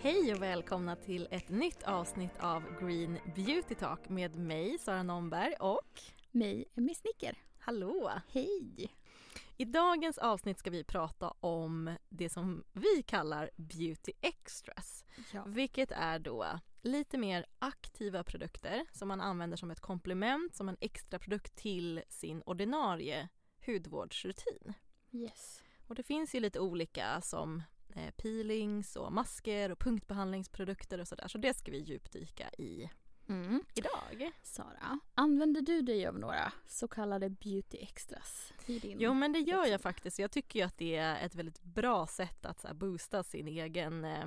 [0.00, 5.54] Hej och välkomna till ett nytt avsnitt av Green Beauty Talk med mig, Sara Nomberg
[5.60, 6.00] och
[6.30, 7.38] mig, Emmy Snicker.
[7.58, 8.12] Hallå!
[8.28, 8.92] Hej!
[9.56, 15.04] I dagens avsnitt ska vi prata om det som vi kallar Beauty Extras.
[15.32, 15.44] Ja.
[15.46, 16.46] Vilket är då
[16.82, 22.02] lite mer aktiva produkter som man använder som ett komplement, som en extra produkt till
[22.08, 23.28] sin ordinarie
[23.66, 24.74] hudvårdsrutin.
[25.12, 25.62] Yes.
[25.86, 27.62] Och det finns ju lite olika som
[28.16, 31.28] peelings och masker och punktbehandlingsprodukter och sådär.
[31.28, 32.90] Så det ska vi djupdyka i
[33.28, 33.62] Mm.
[33.74, 34.32] idag.
[34.42, 39.38] Sara, använder du dig av några så kallade beauty extras i din Jo men det
[39.38, 40.18] gör jag faktiskt.
[40.18, 44.04] Jag tycker ju att det är ett väldigt bra sätt att så boosta sin egen
[44.04, 44.26] eh,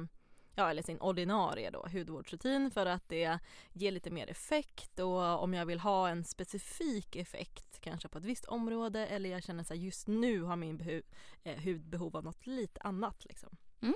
[0.56, 3.40] Ja, eller sin ordinarie då, hudvårdsrutin för att det
[3.74, 8.26] ger lite mer effekt och om jag vill ha en specifik effekt kanske på ett
[8.26, 11.04] visst område eller jag känner att just nu har min behu-
[11.44, 13.58] eh, hud behov av något lite annat liksom.
[13.82, 13.96] Mm.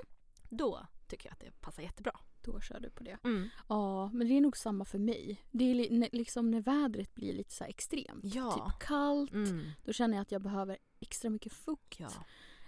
[0.50, 2.20] Då tycker jag att det passar jättebra.
[2.42, 3.18] Då kör du på det.
[3.24, 3.50] Mm.
[3.70, 5.46] Ja, men det är nog samma för mig.
[5.52, 8.24] Det är li- liksom när vädret blir lite så extremt.
[8.36, 8.52] Ja.
[8.52, 9.32] Typ kallt.
[9.34, 9.70] Mm.
[9.84, 12.00] Då känner jag att jag behöver extra mycket fukt.
[12.00, 12.10] Ja.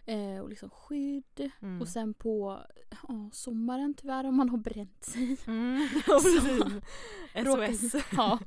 [0.10, 1.52] Eh, och liksom skydd.
[1.62, 1.82] Mm.
[1.82, 2.62] Och sen på
[3.08, 5.38] ja, sommaren tyvärr om man har bränt sig.
[5.48, 5.88] Mm.
[6.08, 6.20] Ja,
[7.70, 7.96] SOS.
[8.18, 8.40] ja.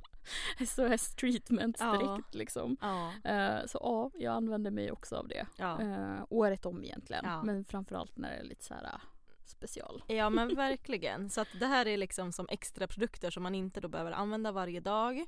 [0.67, 1.93] SOS treatment Ja.
[1.93, 2.77] direkt liksom.
[2.81, 3.13] Ja.
[3.31, 5.47] Eh, så ja, jag använder mig också av det.
[5.57, 5.81] Ja.
[5.83, 7.25] Eh, året om egentligen.
[7.25, 7.43] Ja.
[7.43, 9.01] Men framförallt när det är lite så här äh,
[9.45, 10.03] special.
[10.07, 11.31] ja men verkligen.
[11.31, 14.53] Så att det här är liksom som extra produkter som man inte då behöver använda
[14.53, 15.25] varje dag.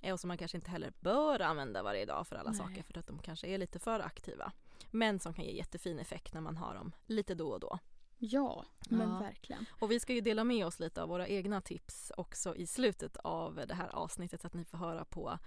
[0.00, 2.58] eh, Och som man kanske inte heller bör använda varje dag för alla Nej.
[2.58, 4.52] saker för att de kanske är lite för aktiva.
[4.94, 7.78] Men som kan ge jättefin effekt när man har dem lite då och då.
[8.18, 9.18] Ja, men Ja.
[9.18, 9.66] verkligen.
[9.80, 13.16] Och vi ska ju dela med oss lite av våra egna tips också i slutet
[13.16, 15.38] av det här avsnittet så att ni får höra på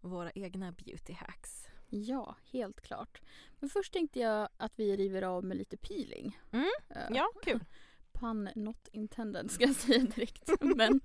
[0.00, 1.68] våra egna beauty hacks.
[1.88, 3.20] Ja, helt klart.
[3.60, 6.38] Men först tänkte jag att vi river av med lite peeling.
[6.52, 6.70] Mm,
[7.10, 7.64] Ja, kul.
[8.12, 10.50] Pun not intended ska jag säga direkt.
[10.60, 11.00] Men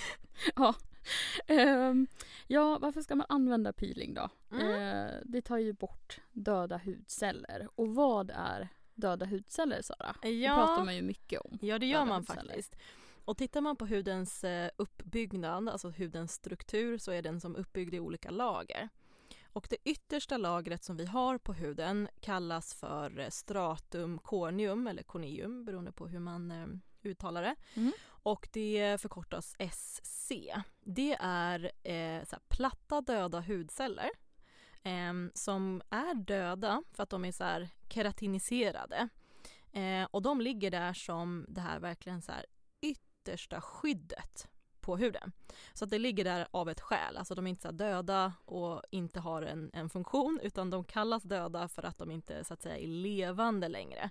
[0.56, 0.74] ja.
[1.46, 2.06] Ehm,
[2.46, 4.28] ja, varför ska man använda peeling då?
[4.52, 4.68] Mm.
[4.68, 7.68] Eh, det tar ju bort döda hudceller.
[7.74, 10.16] Och vad är döda hudceller Sara?
[10.22, 11.58] Det pratar man ju mycket om.
[11.62, 12.42] Ja det gör man hudceller.
[12.42, 12.76] faktiskt.
[13.24, 17.94] Och tittar man på hudens eh, uppbyggnad, alltså hudens struktur, så är den som uppbyggd
[17.94, 18.88] i olika lager.
[19.52, 25.02] Och det yttersta lagret som vi har på huden kallas för eh, stratum corneum eller
[25.02, 26.50] corneum beroende på hur man
[27.06, 27.56] uttalar det.
[27.74, 27.92] Mm.
[28.06, 30.32] Och det förkortas SC.
[30.80, 34.10] Det är eh, så platta döda hudceller
[34.82, 39.08] eh, som är döda för att de är så här keratiniserade.
[39.72, 42.46] Eh, och de ligger där som det här verkligen så här
[42.80, 44.48] yttersta skyddet
[44.80, 45.32] på huden.
[45.74, 48.82] Så att det ligger där av ett skäl, alltså de är inte så döda och
[48.90, 52.62] inte har en, en funktion utan de kallas döda för att de inte så att
[52.62, 54.10] säga är levande längre.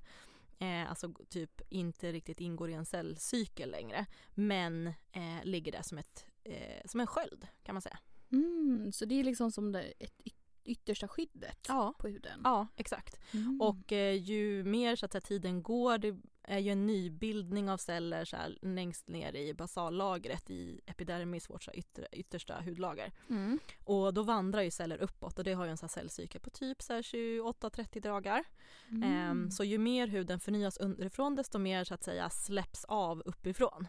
[0.60, 5.98] Eh, alltså typ inte riktigt ingår i en cellcykel längre men eh, ligger där som,
[5.98, 8.00] ett, eh, som en sköld kan man säga.
[8.32, 12.42] Mm, så det är liksom som det ett yt- yttersta skyddet Ja, på huden.
[12.44, 13.20] ja exakt.
[13.34, 13.62] Mm.
[13.62, 17.78] Och eh, ju mer så att säga, tiden går, det är ju en nybildning av
[17.78, 23.12] celler så här, längst ner i basallagret i epidermis, vårt så här, ytter, yttersta hudlager.
[23.30, 23.60] Mm.
[23.84, 26.50] Och då vandrar ju celler uppåt och det har ju en så här, cellcykel på
[26.50, 28.44] typ så här 28-30 dagar.
[28.90, 29.04] Mm.
[29.04, 33.88] Ehm, så ju mer huden förnyas underifrån desto mer så att säga släpps av uppifrån.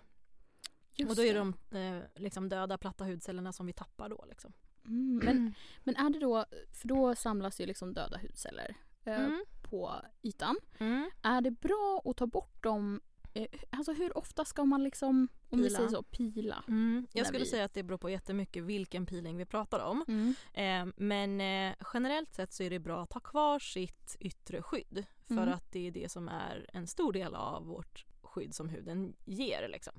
[0.97, 4.25] Just och då är det de eh, liksom döda platta hudcellerna som vi tappar då.
[4.28, 4.53] Liksom.
[4.86, 5.54] Mm, men,
[5.84, 9.44] men är det då, för då samlas ju liksom döda hudceller eh, Mm.
[9.70, 10.56] På ytan.
[10.78, 11.10] Mm.
[11.22, 13.00] Är det bra att ta bort dem?
[13.36, 15.76] Eh, alltså hur ofta ska man liksom, om vi Pila.
[15.78, 16.64] säger så, pila?
[16.69, 17.06] Mm.
[17.12, 20.04] Jag skulle vi- säga att det beror på jättemycket vilken peeling vi pratar om.
[20.08, 20.34] Mm.
[20.53, 25.04] Eh, men eh, generellt sett så är det bra att ha kvar sitt yttre skydd
[25.26, 25.48] för Mm.
[25.54, 29.69] att det är det som är en stor del av vårt skydd som huden ger.
[29.69, 29.92] Liksom.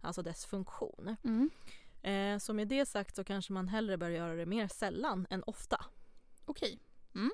[0.00, 1.16] Alltså dess funktion.
[2.02, 5.42] Eh, så med det sagt så kanske man hellre bör göra det mer sällan än
[5.46, 5.84] ofta.
[6.44, 6.78] Okej.
[7.14, 7.30] Mm.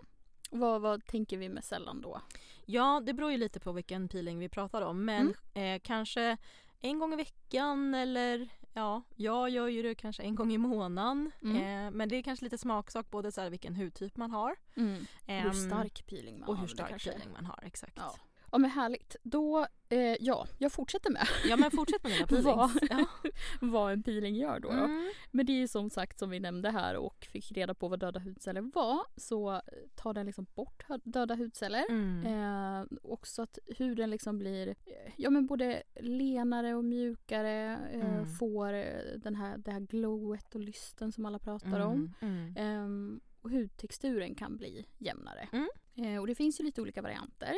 [0.50, 2.20] Vad, vad tänker vi med sällan då?
[2.66, 6.36] Ja, det beror ju lite på vilken peeling vi pratar om men eh, kanske
[6.80, 11.30] en gång i veckan eller ja, jag gör ju det kanske en gång i månaden.
[11.42, 11.56] Mm.
[11.56, 15.06] Eh, men det är kanske lite smaksak både så här vilken hudtyp man har Mm.
[15.26, 16.60] Och hur ehm, stark peeling man och har.
[16.62, 17.60] hur det stark peeling man har.
[17.62, 17.96] Exakt.
[17.96, 18.14] Ja.
[18.52, 19.16] Ja men härligt.
[19.22, 22.46] Då, eh, ja, jag fortsätter med Ja men fortsätt med dina peelings.
[23.60, 23.70] Vad?
[23.72, 24.68] vad en peeling gör då.
[24.68, 24.74] då.
[24.74, 25.10] Mm.
[25.30, 28.00] Men det är ju som sagt som vi nämnde här och fick reda på vad
[28.00, 29.60] döda hudceller var så
[29.94, 31.84] tar den liksom bort döda hudceller.
[31.90, 32.26] Mm.
[32.26, 37.78] Eh, också att huden liksom blir eh, ja, men både lenare och mjukare.
[37.92, 38.26] Eh, Mm.
[38.26, 42.14] Får eh, den här, det här glowet och lysten som alla pratar om.
[42.20, 42.36] Mm.
[42.38, 42.56] Mm.
[42.56, 45.48] Ehm, och hudtexturen kan bli jämnare.
[45.52, 45.68] Mm.
[45.94, 47.54] Eh, och det finns ju lite olika varianter.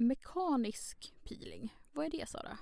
[0.00, 2.58] Mekanisk peeling, vad är det Sara?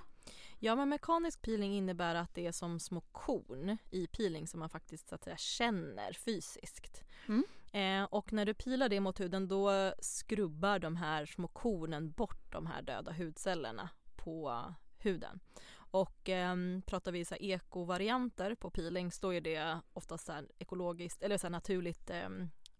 [0.59, 4.69] Ja men mekanisk peeling innebär att det är som små korn i peeling som man
[4.69, 7.03] faktiskt så att säga känner fysiskt.
[7.27, 7.43] Mm.
[7.71, 12.51] Eh, och när du pilar det mot huden då skrubbar de här små kornen bort
[12.51, 14.63] de här döda hudcellerna på
[14.97, 15.39] huden.
[15.75, 16.55] Och eh,
[16.85, 21.49] pratar vi så här ekovarianter på peeling så är det oftast så ekologiskt eller så
[21.49, 22.29] naturligt eh,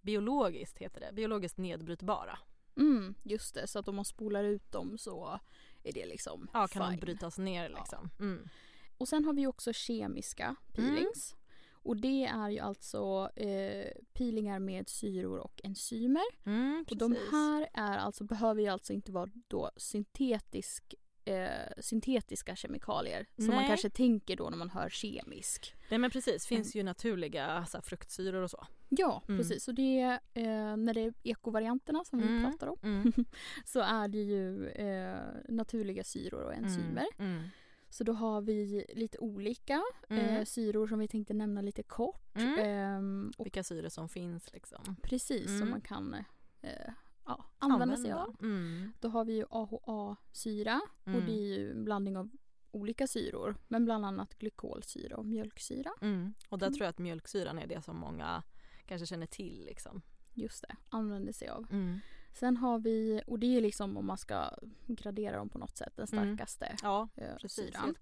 [0.01, 2.39] biologiskt heter det, biologiskt nedbrytbara.
[2.77, 5.39] Mm, just det, så att om man spolar ut dem så
[5.83, 6.99] är det liksom Ja, kan fine.
[6.99, 8.09] de brytas ner liksom.
[8.19, 8.49] Mm.
[8.97, 11.35] Och sen har vi också kemiska peelings.
[11.71, 16.23] Och det är ju alltså eh, peelingar med syror och enzymer.
[16.45, 20.95] Mm, Och de här är alltså, behöver ju alltså inte vara då syntetisk,
[21.25, 25.73] eh, syntetiska kemikalier som man kanske tänker då när man hör kemisk.
[25.89, 28.67] Nej men precis, finns ju naturliga så här, fruktsyror och så.
[28.89, 29.37] Ja, Mm.
[29.39, 29.67] precis.
[29.67, 32.43] Och det är, eh, när det är ekovarianterna som vi Mm.
[32.51, 33.13] pratar om Mm.
[33.65, 35.19] så är det ju eh,
[35.49, 37.05] naturliga syror och enzymer.
[37.17, 37.31] Mm.
[37.37, 37.47] Mm.
[37.89, 40.45] Så då har vi lite olika eh, Mm.
[40.45, 42.35] syror som vi tänkte nämna lite kort.
[42.35, 42.59] Mm.
[42.59, 44.95] Ehm, och Vilka syror som finns liksom.
[45.03, 45.69] precis som Mm.
[45.69, 46.13] man kan
[46.61, 46.93] eh,
[47.25, 48.35] ja, använda sig av.
[48.41, 48.91] Mm.
[48.99, 51.25] Då har vi ju AHA-syra och Mm.
[51.25, 52.29] det är ju en blandning av
[52.71, 53.55] olika syror.
[53.67, 55.91] Men bland annat glykolsyra och mjölksyra.
[56.01, 56.33] Mm.
[56.49, 56.75] Och där Mm.
[56.77, 58.43] tror jag att mjölksyran är det som många
[58.85, 60.01] kanske känner till liksom.
[60.33, 61.67] Just det, använder sig av.
[61.71, 61.99] Mm.
[62.33, 64.49] Sen har vi, och det är liksom om man ska
[64.87, 66.25] gradera dem på något sätt, den Mm.
[66.37, 67.65] starkaste Ja, eh, precis.
[67.73, 67.95] syran.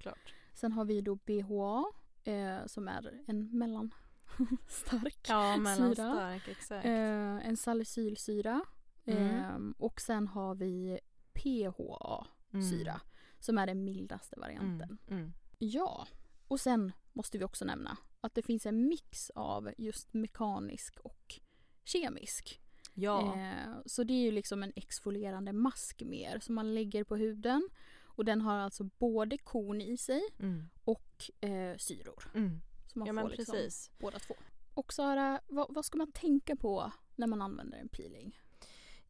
[0.54, 1.86] Sen har vi då BHA
[2.24, 6.86] eh, som är en mellanstark Ja, mellanstark, exakt.
[6.86, 8.62] Eh, en salicylsyra.
[9.06, 9.28] Mm.
[9.40, 11.00] Eh, och sen har vi
[11.34, 13.02] PHA-syra
[13.46, 14.98] som är den mildaste varianten.
[15.08, 15.20] Mm.
[15.20, 15.34] Mm.
[15.60, 16.08] Ja,
[16.48, 21.40] och sen måste vi också nämna att det finns en mix av just mekanisk och
[21.84, 22.62] kemisk.
[22.94, 23.36] Ja.
[23.38, 27.70] Eh, så det är ju liksom en exfolierande mask mer som man lägger på huden.
[28.04, 30.70] Och den har alltså både korn i sig Mm.
[30.84, 32.32] och eh, syror.
[32.36, 32.62] Mm.
[32.88, 33.92] Så man Ja får liksom precis.
[34.00, 34.36] båda två.
[34.74, 38.40] Och Sara, vad, vad ska man tänka på när man använder en peeling?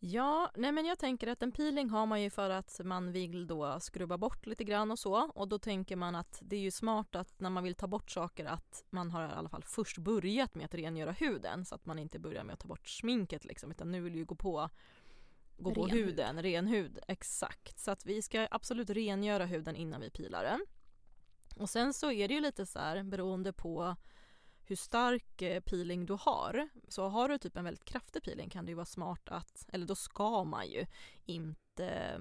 [0.08, 3.48] Ja, nej men jag tänker att en peeling har man ju för att man vill
[3.48, 6.72] då skrubba bort lite grann och så och då tänker man att det är ju
[6.72, 9.98] smart att när man vill ta bort saker att man har i alla fall först
[9.98, 13.46] börjat med att rengöra huden så att man inte börjar med att ta bort sminket
[13.46, 14.70] liksom utan nu vill vi ju gå på
[15.58, 16.06] gå på Ren hud.
[16.06, 17.80] huden, ren hud, exakt.
[17.80, 20.66] Så att vi ska absolut rengöra huden innan vi pilar den.
[21.56, 23.96] Och sen så är det ju lite så här beroende på
[24.68, 26.70] hur stark eh, peeling du har.
[26.88, 29.86] Så har du typ en väldigt kraftig peeling kan det ju vara smart att, eller
[29.86, 30.86] då ska man ju
[31.26, 32.20] inte eh,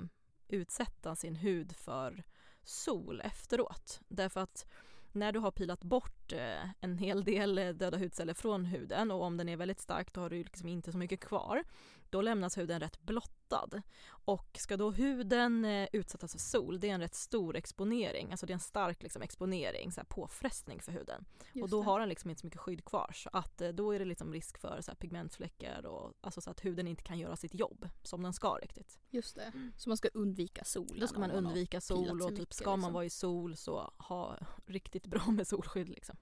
[0.48, 2.24] utsätta sin hud för
[2.62, 4.00] sol efteråt.
[4.08, 4.66] Därför att
[5.12, 9.22] när du har pilat bort eh, en hel del eh, döda hudceller från huden och
[9.22, 11.64] om den är väldigt stark då har du liksom inte så mycket kvar.
[12.10, 13.82] Då lämnas huden rätt blottad.
[14.06, 18.46] Och ska då huden eh, utsättas för sol, det är en rätt stor exponering, alltså
[18.46, 21.24] det är en stark liksom, exponering, så här, påfrestning för huden.
[21.50, 21.86] och Just då det.
[21.86, 24.58] har den liksom inte så mycket skydd kvar så att då är det liksom risk
[24.58, 28.22] för så här, pigmentfläckar och alltså så att huden inte kan göra sitt jobb som
[28.22, 28.98] den ska riktigt.
[29.10, 29.52] Just det.
[29.76, 31.00] Så man ska undvika solen.
[31.00, 32.92] Då ska man undvika sol och typ ska man liksom.
[32.92, 36.13] vara i sol så ha riktigt bra med solskydd liksom.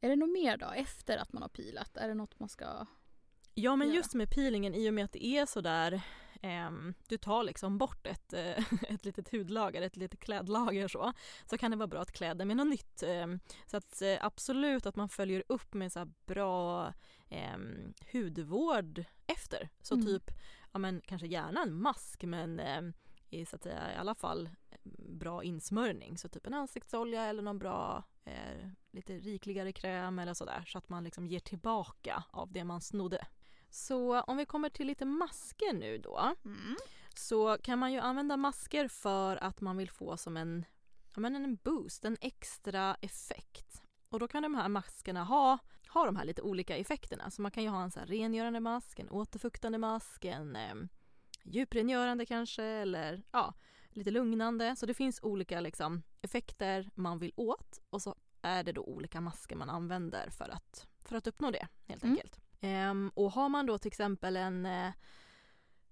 [0.00, 1.96] Är det något mer då efter att man har pilat?
[1.96, 2.86] Är det något man ska...
[3.54, 3.96] Ja men göra.
[3.96, 6.00] just med peelingen i och med att det är sådär
[6.42, 11.12] ehm, du tar liksom bort ett, eh, ett litet hudlager, ett litet klädlager så,
[11.50, 13.02] så kan det vara bra att klä det med något nytt.
[13.02, 16.92] ehm, så att eh, absolut att man följer upp med så bra
[17.28, 19.68] ehm, hudvård efter.
[19.82, 20.06] Så Mm.
[20.06, 20.30] typ,
[20.72, 22.92] ja men kanske gärna en mask men ehm,
[23.30, 24.78] i, så att säga, i alla fall eh,
[25.08, 26.18] bra insmörjning.
[26.18, 30.64] Så typ en ansiktsolja eller någon bra, eh, lite rikligare kräm eller sådär.
[30.66, 33.26] Så att man liksom ger tillbaka av det man snodde.
[33.70, 36.34] Så om vi kommer till lite masker nu då.
[37.14, 40.64] Så kan man ju använda masker för att man vill få som en,
[41.14, 43.82] ja men en boost, en extra effekt.
[44.08, 47.30] Och då kan de här maskerna ha, ha de här lite olika effekterna.
[47.30, 50.74] Så man kan ju ha en så här rengörande mask, en återfuktande mask, en eh,
[51.44, 53.54] djuprengörande kanske eller ja,
[53.88, 54.76] lite lugnande.
[54.76, 59.20] Så det finns olika liksom, effekter man vill åt och så är det då olika
[59.20, 62.12] masker man använder för att, för att uppnå det helt Mm.
[62.16, 62.40] enkelt.
[62.60, 64.90] Ehm, och har man då till exempel en eh,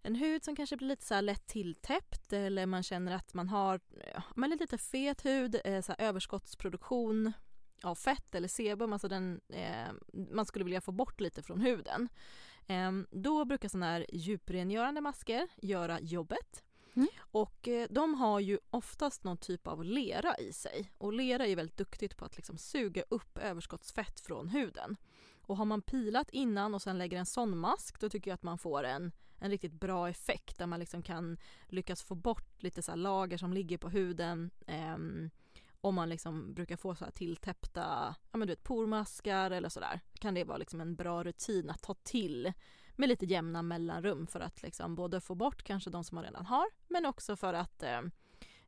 [0.02, 3.80] en hud som kanske blir lite så lätt tilltäppt eller man känner att man har
[4.14, 7.32] ja, men lite fet hud, eh, så överskottsproduktion
[7.82, 12.08] av fett eller sebum, alltså den eh, man skulle vilja få bort lite från huden.
[12.66, 16.62] Eh, då brukar sådana här djuprengörande masker göra jobbet.
[16.96, 17.08] Mm.
[17.18, 21.56] Och eh, de har ju oftast någon typ av lera i sig och lera är
[21.56, 24.96] väldigt duktigt på att liksom suga upp överskottsfett från huden.
[25.40, 28.42] Och har man pilat innan och sen lägger en sån mask då tycker jag att
[28.42, 32.82] man får en, en riktigt bra effekt där man liksom kan lyckas få bort lite
[32.82, 35.30] så här lager som ligger på huden ehm,
[35.80, 40.00] om man liksom brukar få så här tilltäppta ja, men du vet, pormaskar eller sådär
[40.14, 42.52] kan det vara liksom en bra rutin att ta till
[42.96, 46.46] med lite jämna mellanrum för att liksom både få bort kanske de som man redan
[46.46, 48.00] har men också för att eh,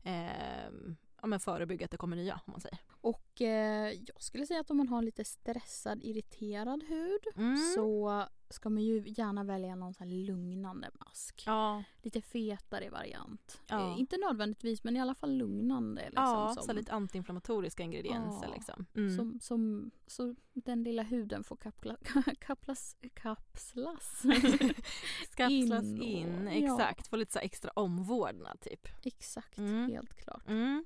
[0.02, 0.72] eh,
[1.22, 2.78] ja, men förebygga att det kommer nya om man säger.
[3.00, 7.56] Och eh, jag skulle säga att om man har lite stressad, irriterad hud Mm.
[7.74, 11.42] så ska man ju gärna välja någon sån lugnande mask.
[11.46, 13.60] Ja, Lite fetare variant.
[13.68, 13.92] Ja.
[13.94, 16.02] Eh, inte nödvändigtvis men i alla fall lugnande.
[16.04, 18.86] Liksom, ja som, så lite antiinflammatoriska ingredienser Ja, liksom.
[18.94, 19.16] Mm.
[19.16, 21.96] som, som, så den lilla huden får kapla,
[22.40, 24.22] kaplas, kapslas.
[25.36, 27.08] Kapslas in in, exakt.
[27.08, 28.88] Få lite så extra omvårdnad typ.
[29.04, 29.90] Exakt, Mm.
[29.90, 30.48] helt klart.
[30.48, 30.84] Mm.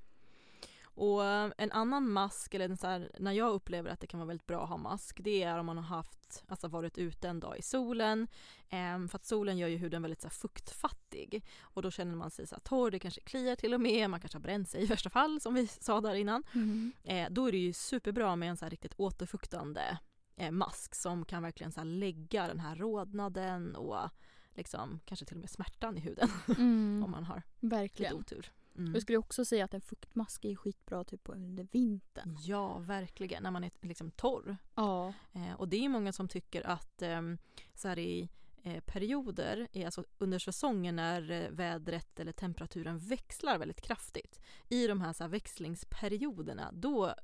[0.94, 4.26] Och eh, en annan mask, eller så här, när jag upplever att det kan vara
[4.28, 7.40] väldigt bra att ha mask, det är om man har haft, alltså varit ute en
[7.40, 8.28] dag i solen.
[8.68, 11.44] Ehm, för att solen gör ju huden väldigt så här, fuktfattig.
[11.60, 14.20] Och då känner man sig så här, torr, det kanske kliar till och med, man
[14.20, 16.42] kanske har bränt sig i värsta fall som vi sa där innan.
[16.54, 16.92] Mm.
[17.04, 19.98] Eh, då är det ju superbra med en så här riktigt återfuktande
[20.36, 24.08] eh, mask som kan verkligen så här, lägga den här rodnaden och
[24.54, 27.02] liksom kanske till och med smärtan i huden Mm.
[27.04, 28.14] om man har lite Verkligen.
[28.14, 28.52] otur.
[28.76, 28.92] Mm.
[28.92, 32.36] Jag skulle också säga att en fuktmask är skitbra typ på under vintern.
[32.40, 33.42] Ja, verkligen.
[33.42, 34.56] När man är liksom torr.
[34.74, 35.12] Ja.
[35.32, 37.38] Eh, och det är många som tycker att ehm,
[37.74, 38.28] så här i
[38.62, 44.40] eh, perioder, alltså under säsongen när eh, vädret eller temperaturen växlar väldigt kraftigt.
[44.68, 47.14] I de här, så här växlingsperioderna, då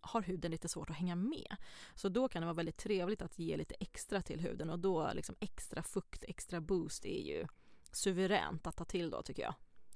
[0.00, 1.56] har huden lite svårt att hänga med.
[1.94, 5.10] Så då kan det vara väldigt trevligt att ge lite extra till huden och då
[5.14, 7.46] liksom extra fukt, extra boost är ju
[7.92, 9.54] suveränt att ta till då tycker jag.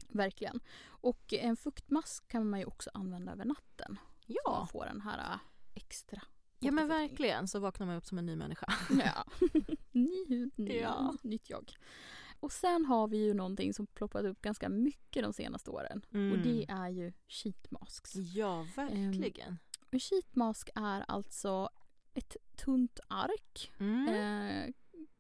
[0.08, 0.60] Verkligen.
[0.86, 3.98] Och en fuktmask kan man ju också använda över natten.
[4.26, 5.38] Så man Ja, får den här äh,
[5.75, 6.22] extra.
[6.58, 8.66] ja men verkligen så vaknar man upp som en ny människa.
[9.04, 9.25] Ja.
[9.92, 11.14] ny hud, ny, Ja.
[11.22, 11.72] nytt jag.
[12.40, 16.02] Och sen har vi ju någonting som ploppat upp ganska mycket de senaste åren.
[16.32, 18.14] Och det är ju sheet masks.
[18.14, 19.58] Ja, verkligen.
[19.90, 21.68] En sheet mask är alltså
[22.14, 23.72] ett tunt ark.
[23.78, 24.08] Mm.
[24.08, 24.75] Eh,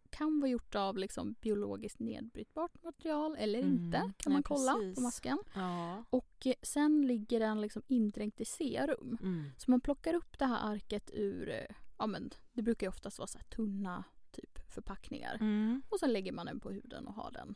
[0.06, 3.72] kan vara gjort av liksom biologiskt nedbrytbart material eller Mm.
[3.72, 4.94] inte kan Ja, man kolla precis.
[4.94, 5.38] på masken.
[5.54, 6.04] Ja.
[6.10, 9.18] Och eh, sen ligger den liksom indränkt i serum.
[9.22, 9.50] Mm.
[9.58, 13.18] Så man plockar upp det här arket ur, eh, ja men det brukar ju oftast
[13.18, 15.34] vara så tunna typ förpackningar.
[15.40, 15.82] Mm.
[15.88, 17.54] Och sen lägger man den på huden och har den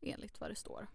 [0.00, 0.86] enligt vad det står.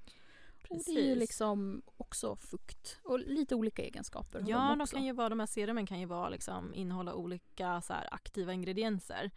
[0.69, 1.19] Och det är ju Precis.
[1.19, 4.43] liksom också fukt och lite olika egenskaper.
[4.47, 7.81] Ja, de de kan ju vara, de här serumen kan ju vara liksom, innehålla olika
[7.81, 9.31] så här, aktiva ingredienser.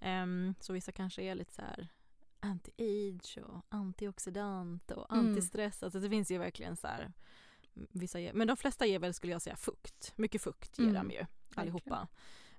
[0.00, 1.88] Ehm, så vissa kanske är lite så här
[2.40, 5.26] anti-age och antioxidant och Mm.
[5.28, 5.82] antistress.
[5.82, 7.12] Alltså det finns ju verkligen så här
[7.74, 10.12] vissa ger, men de flesta ger väl skulle jag säga fukt.
[10.16, 12.08] Mycket fukt ger Mm, de ju allihopa.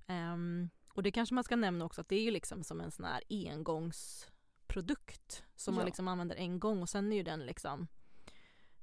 [0.07, 2.91] Ehm, och det kanske man ska nämna också att det är ju liksom som en
[2.91, 5.85] sån här engångsprodukt som man Ja.
[5.85, 7.87] liksom använder en gång och sen är ju den liksom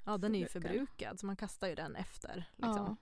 [0.06, 2.44] Ja den är ju förbrukad så man kastar ju den efter.
[2.56, 2.76] Liksom.
[2.76, 2.96] Ja.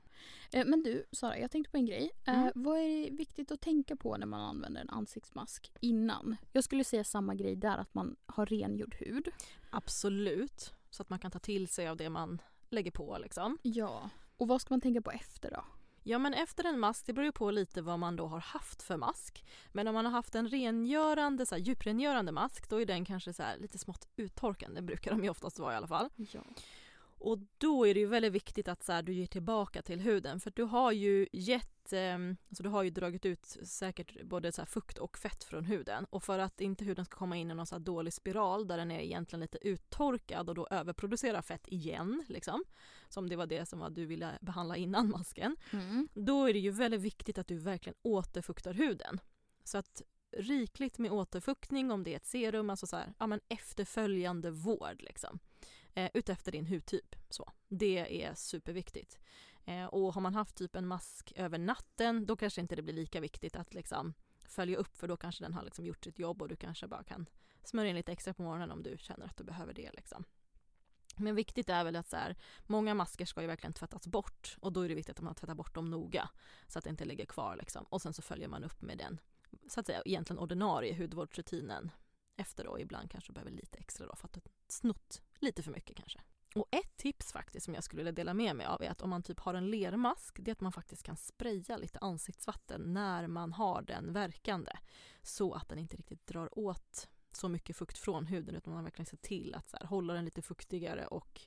[0.53, 2.11] Eh, Men du Sara, jag tänkte på en grej.
[2.27, 2.53] Eh, Mm.
[2.55, 6.37] Vad är viktigt att tänka på när man använder en ansiktsmask innan?
[6.53, 9.29] Jag skulle säga samma grej där, att man har rengjord hud.
[9.71, 10.75] Absolut.
[10.91, 13.59] Så att man kan ta till sig av det man lägger på liksom.
[13.63, 14.11] Ja.
[14.37, 15.65] Och vad ska man tänka på efter då?
[16.05, 18.83] Ja men efter en mask, det beror ju på lite vad man då har haft
[18.83, 19.45] för mask.
[19.73, 23.33] Men om man har haft en rengörande, så här, djuprengörande mask då är den kanske
[23.33, 26.09] så här, lite smått uttorkande, brukar de ju oftast vara i alla fall.
[26.17, 26.41] Ja.
[27.23, 30.41] Och då är det ju väldigt viktigt att så här, du ger tillbaka till huden
[30.41, 32.15] för du har ju gett, eh,
[32.49, 36.23] alltså du har ju dragit ut säkert både så fukt och fett från huden och
[36.23, 39.01] för att inte huden ska komma in i någon så dålig spiral där den är
[39.01, 42.65] egentligen lite uttorkad och då överproducera fett igen liksom,
[43.09, 46.09] som det var det som var du ville behandla innan masken, Mm.
[46.15, 49.21] då är det ju väldigt viktigt att du verkligen återfuktar huden.
[49.65, 50.03] Så att
[50.37, 55.03] rikligt med återfuktning om det är ett serum, alltså så här, ja men efterföljande vård
[55.03, 55.39] liksom.
[55.95, 57.17] Eh, utefter din hudtyp.
[57.29, 57.53] Så.
[57.69, 59.19] Det är superviktigt.
[59.65, 62.95] Eh, och har man haft typ en mask över natten då kanske inte det blir
[62.95, 66.43] lika viktigt att liksom följa upp för då kanske den har liksom gjort sitt jobb
[66.43, 67.27] och du kanske bara kan
[67.65, 69.91] smörja in lite extra på morgonen om du känner att du behöver det.
[69.93, 70.25] Liksom.
[71.17, 74.73] Men viktigt är väl att så här, många masker ska ju verkligen tvättas bort och
[74.73, 76.31] då är det viktigt att man tvättar bort dem noga
[76.67, 77.85] så att det inte ligger kvar liksom.
[77.85, 79.21] och sen så följer man upp med den
[79.69, 81.91] så att säga egentligen ordinarie hudvårdsrutinen
[82.37, 85.97] efter då ibland kanske behöver lite extra då för att du snott lite för mycket
[85.97, 86.21] kanske.
[86.55, 89.11] Och ett tips faktiskt som jag skulle vilja dela med mig av är att om
[89.11, 93.27] man typ har en lermask det är att man faktiskt kan spraya lite ansiktsvatten när
[93.27, 94.73] man har den verkande
[95.23, 99.07] så att den inte riktigt drar åt så mycket fukt från huden utan man verkligen
[99.07, 101.41] ser till att så här, hålla den lite fuktigare och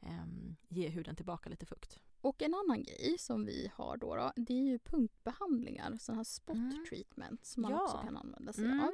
[0.00, 1.98] ehm, ge huden tillbaka lite fukt.
[2.20, 6.24] Och en annan grej som vi har då, då det är ju punktbehandlingar, sådana här
[6.24, 6.84] spot Mm.
[6.88, 7.82] treatment som man Ja.
[7.84, 8.80] också kan använda sig Mm.
[8.80, 8.92] av.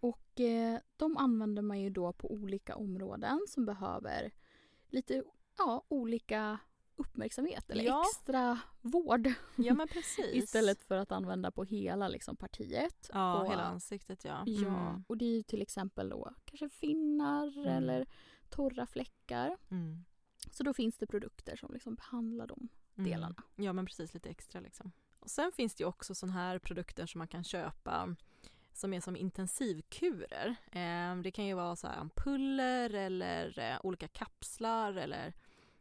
[0.00, 4.30] Och eh, de använder man ju då på olika områden som behöver
[4.88, 5.22] lite
[5.58, 6.58] ja, olika
[6.96, 8.02] uppmärksamhet eller Ja.
[8.12, 10.26] extra vård Ja men precis.
[10.44, 13.10] istället för att använda på hela liksom, partiet.
[13.12, 14.42] Ja, Och- hela ansiktet ja.
[14.46, 15.04] Ja, Mm.
[15.08, 17.68] och det är ju till exempel då kanske finnar Mm.
[17.68, 18.06] eller
[18.48, 19.56] torra fläckar.
[19.70, 20.04] Mm.
[20.50, 23.10] Så då finns det produkter som liksom behandlar de Mm.
[23.10, 23.42] delarna.
[23.56, 24.92] Ja men precis, lite extra liksom.
[25.20, 28.16] Och sen finns det ju också sådana här produkter som man kan köpa
[28.78, 30.56] som är som intensivkurer.
[30.72, 35.32] Ehm, det kan ju vara så här ampuller eller eh, olika kapslar eller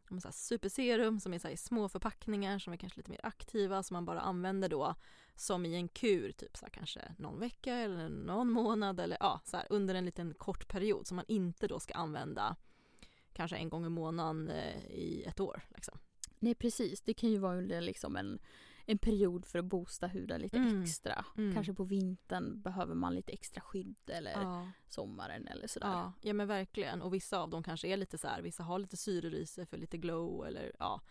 [0.09, 3.19] så här superserum som är så här i små förpackningar som är kanske lite mer
[3.23, 4.95] aktiva som man bara använder då
[5.35, 9.41] som i en kur typ så här kanske någon vecka eller någon månad eller ja
[9.45, 12.55] så här under en liten kort period som man inte då ska använda
[13.33, 15.61] kanske en gång i månaden eh, i ett år.
[15.69, 15.99] Liksom.
[16.39, 18.39] Nej precis, det kan ju vara under liksom en,
[18.89, 20.83] en period för att boosta huden lite Mm.
[20.83, 21.25] extra.
[21.37, 21.53] Mm.
[21.53, 24.67] Kanske på vintern behöver man lite extra skydd eller Ja.
[24.87, 25.87] sommaren eller sådär.
[25.87, 27.01] Ja, ja men verkligen.
[27.01, 29.65] Och vissa av dem kanske är lite så här, vissa har lite syre i sig
[29.65, 31.01] för lite glow eller ja,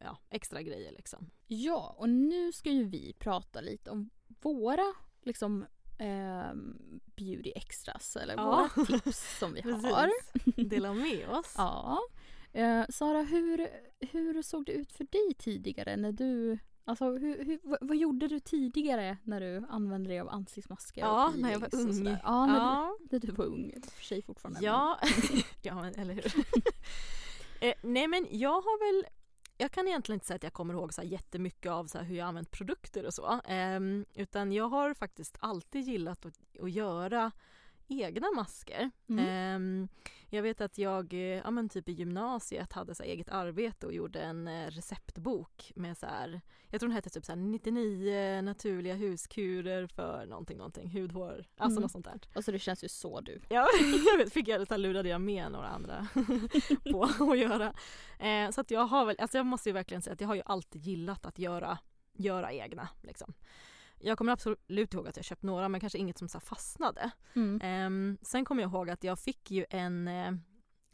[0.00, 1.30] ja extra grejer liksom.
[1.46, 5.66] Ja, och nu ska ju vi prata lite om våra liksom
[5.98, 8.68] ehm, beauty extras eller Ja.
[8.76, 10.10] våra tips som vi har.
[10.68, 11.54] Dela med oss.
[11.56, 11.98] Ja.
[12.52, 13.68] Eh, Sara, hur,
[14.00, 18.40] hur såg det ut för dig tidigare när du Alltså hur, hur, vad, gjorde du
[18.40, 22.06] tidigare när du använde dig av ansiktsmasker Ja, när jag var ung.
[22.22, 23.74] Ja, när, Ja, Du, när du var ung.
[23.94, 24.60] För sig fortfarande.
[24.62, 24.98] ja.
[25.62, 26.32] ja men, eller hur.
[27.60, 29.06] eh, nej men jag har väl
[29.58, 32.16] jag kan egentligen inte säga att jag kommer ihåg så här jättemycket av så hur
[32.16, 33.40] jag använt produkter och så.
[33.44, 37.32] Ehm, utan jag har faktiskt alltid gillat att, att göra
[37.88, 38.90] egna masker.
[39.08, 39.24] Mm.
[39.28, 39.88] Ehm,
[40.28, 43.92] jag vet att jag, eh, ja men typ i gymnasiet hade så eget arbete och
[43.92, 48.42] gjorde en eh, receptbok med så här, jag tror den hette typ så här 99
[48.42, 51.82] naturliga huskurer för någonting, någonting, hudhår, alltså Mm.
[51.82, 52.20] något sånt där.
[52.34, 53.40] Alltså det känns ju så du.
[53.48, 53.68] Ja,
[54.06, 56.06] jag vet, fick jag, så här, lurade jag med några andra
[56.92, 57.02] på
[57.32, 57.74] att göra.
[58.18, 60.34] Eh, så att jag har väl, alltså jag måste ju verkligen säga att jag har
[60.34, 61.78] ju alltid gillat att göra,
[62.12, 63.34] göra egna liksom.
[64.02, 67.10] Jag kommer absolut ihåg att jag köpt några men kanske inget som så fastnade.
[67.34, 67.60] Mm.
[67.62, 70.32] Ehm, sen kommer jag ihåg att jag fick ju en eh,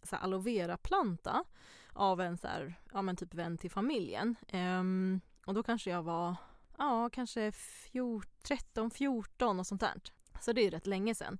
[0.02, 1.44] så aloe vera-planta
[1.92, 4.36] av en så här, ja men typ vän till familjen.
[4.48, 6.36] Ehm, och då kanske jag var,
[6.78, 9.94] ja kanske 14, 13, 14 och sånt där.
[10.40, 11.38] Så det är ju rätt länge sedan.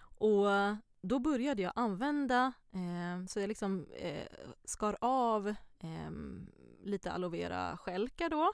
[0.00, 0.46] Och
[1.00, 4.26] då började jag använda, eh, så jag liksom eh,
[4.64, 6.10] skar av eh,
[6.82, 8.52] lite aloe vera stjälkar då.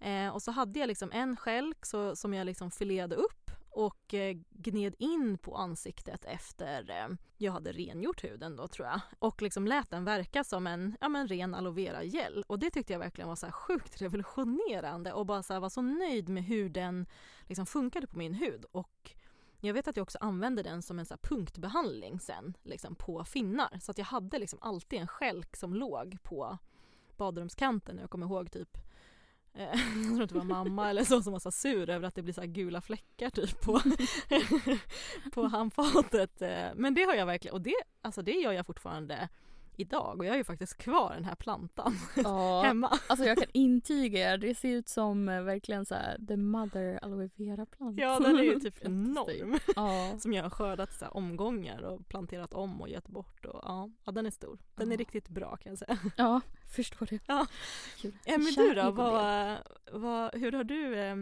[0.00, 4.14] Eh, och så hade jag liksom en stjälk så, som jag liksom filerade upp och
[4.14, 9.00] eh, gned in på ansiktet efter eh, jag hade rengjort huden då tror jag.
[9.18, 12.44] Och liksom lät den verka som en ja, men ren aloe vera gel.
[12.46, 15.68] Och det tyckte jag verkligen var så här sjukt revolutionerande och bara så här var
[15.68, 17.06] så nöjd med hur den
[17.42, 18.64] liksom funkade på min hud.
[18.72, 19.14] Och
[19.60, 23.24] jag vet att jag också använde den som en så här punktbehandling sen liksom på
[23.24, 23.78] finnar.
[23.80, 26.58] Så att jag hade liksom alltid en skälk som låg på
[27.16, 27.98] badrumskanten.
[27.98, 28.78] Jag kommer ihåg typ
[30.08, 32.22] jag tror att det var mamma eller så som var så sur över att det
[32.22, 33.80] blir så gula fläckar typ på,
[35.32, 36.42] på handfatet.
[36.42, 39.28] Eh, Men det har jag verkligen, och det, alltså det gör jag fortfarande
[39.78, 42.98] idag och jag har ju faktiskt kvar den här plantan Ja, hemma.
[43.06, 44.38] alltså jag kan intyga er.
[44.38, 47.98] Det ser ut som eh, verkligen så här the mother aloe vera plant.
[48.00, 49.58] Ja den är ju typ enorm.
[49.76, 50.18] Ja.
[50.18, 53.44] Som jag har skördat så här omgångar och planterat om och gett bort.
[53.44, 54.58] Och, ja, ja, den är stor.
[54.74, 55.98] Den är riktigt bra kan jag säga.
[56.16, 57.18] ja, förstår det.
[57.26, 57.46] Ja.
[58.00, 58.12] Kul.
[58.24, 59.58] Ja, men du då, vad,
[59.92, 60.98] vad, hur har du?
[60.98, 61.16] Eh,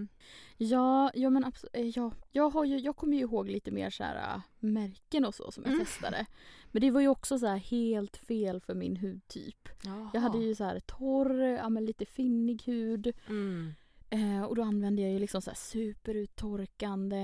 [0.57, 1.96] Ja, ja men absolut.
[1.96, 5.35] Ja, jag, har ju, jag kommer ju ihåg lite mer så här, äh, märken och
[5.35, 5.85] så som jag Mm.
[5.85, 6.26] testade.
[6.72, 9.68] Men det var ju också så här helt fel för min hudtyp.
[10.12, 13.12] Jag hade ju så här torr, ja, men lite finnig hud.
[13.28, 13.72] mm.
[14.11, 17.16] Eh, och då använde jag ju liksom så här superuttorkande.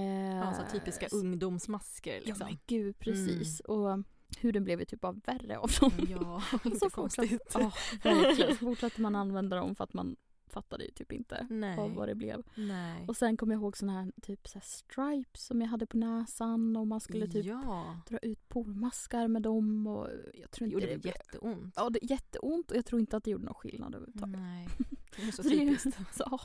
[0.44, 2.46] ja, så typiska ungdomsmasker Ja liksom.
[2.46, 3.60] men gud precis.
[3.60, 3.98] Och
[4.38, 5.92] huden blev ju typ bara värre av dem.
[6.08, 6.42] Ja,
[6.80, 8.50] Så fortsatte, ja, verkligen.
[8.50, 10.16] Så fortsatte man använda dem för att man
[10.50, 11.76] fattade ju typ inte Nej.
[11.76, 12.42] vad, vad det blev.
[12.54, 13.04] Nej.
[13.08, 15.96] Och sen kom jag ihåg såna här typ så här stripes som jag hade på
[15.96, 20.72] näsan och man skulle typ ja, dra ut pormaskar med dem och jag tror det
[20.74, 21.74] inte gjorde det jätteont.
[21.76, 24.36] Ja, det jätteont och jag tror inte att det gjorde någon skillnad överhuvudtaget.
[24.40, 24.68] Nej,
[25.16, 25.98] det är så Så det, är, typiskt.
[26.16, 26.40] så, ja,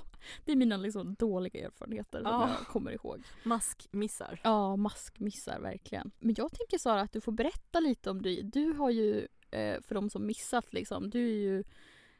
[0.45, 2.49] det är mina liksom dåliga erfarenheter som Ja.
[2.59, 3.23] jag kommer ihåg.
[3.43, 4.39] Maskmissar.
[4.43, 6.11] Ja, maskmissar verkligen.
[6.19, 8.43] Men jag tänker Sara att du får berätta lite om dig.
[8.43, 11.63] Du har ju, eh, för de som missat liksom, du är ju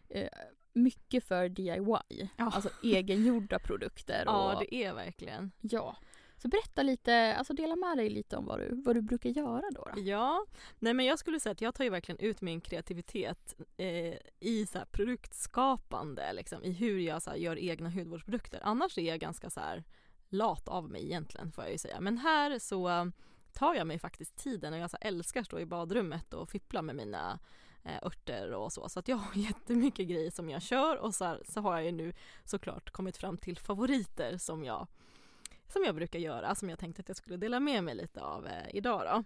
[0.10, 0.30] eh,
[0.76, 2.30] mycket för DIY.
[2.38, 2.52] Ja.
[2.52, 4.24] Alltså egengjorda produkter.
[4.26, 5.52] Ja, och, det är verkligen.
[5.62, 5.98] ja.
[6.38, 9.64] Så berätta lite, alltså dela med dig lite om vad du, vad du brukar göra
[9.72, 9.88] då.
[9.96, 10.02] då.
[10.02, 10.46] Ja,
[10.80, 14.68] nej men jag skulle säga att jag tar ju verkligen ut min kreativitet eh, i
[14.72, 18.60] så produktskapande, liksom, i hur jag så gör egna hudvårdsprodukter.
[18.64, 19.84] Annars är jag ganska så här
[20.30, 22.02] lat av mig egentligen får jag ju säga.
[22.02, 23.06] Men här så eh,
[23.54, 26.82] tar jag mig faktiskt tiden och jag så älskar att stå i badrummet och fippla
[26.82, 27.40] med mina
[27.86, 28.90] örter och så.
[28.90, 31.86] Så att jag har jättemycket grejer som jag kör och så, här, så har jag
[31.86, 34.88] ju nu såklart kommit fram till favoriter som jag,
[35.68, 38.48] som jag brukar göra som jag tänkte att jag skulle dela med mig lite av
[38.48, 39.24] eh, idag då.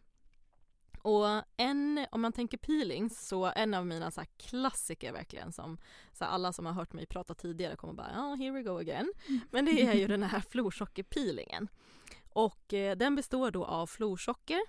[1.02, 5.78] Och en, om man tänker peelings, så en av mina så klassiker verkligen som
[6.14, 8.78] så alla som har hört mig prata tidigare kommer bara ja, oh, here we go
[8.78, 9.14] again.
[9.52, 11.68] Men det är ju den här florsockerpeelingen.
[12.34, 14.60] Och eh, den består då av florsocker,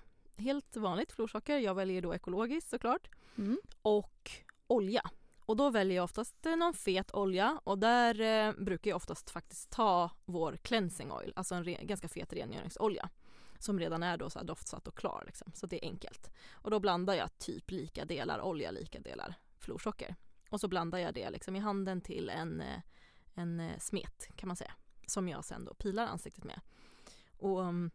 [0.41, 3.57] helt vanligt florsocker, jag väljer då ekologiskt såklart, Mm.
[3.81, 4.31] och
[4.67, 5.09] olja.
[5.39, 9.29] Och då väljer jag oftast eh, någon fet olja och där eh, brukar jag oftast
[9.29, 13.09] faktiskt ta vår cleansing oil, alltså en ganska fet rengöringsolja
[13.59, 15.51] som redan är då så doftsatt och klar liksom.
[15.53, 16.31] så det är enkelt.
[16.51, 20.15] Och då blandar jag typ lika delar olja, lika delar florsocker.
[20.49, 22.79] Och så blandar jag det liksom i handen till en, eh,
[23.33, 24.73] en eh, smet kan man säga
[25.07, 26.61] som jag sen då pilar ansiktet med.
[27.37, 27.91] Och um,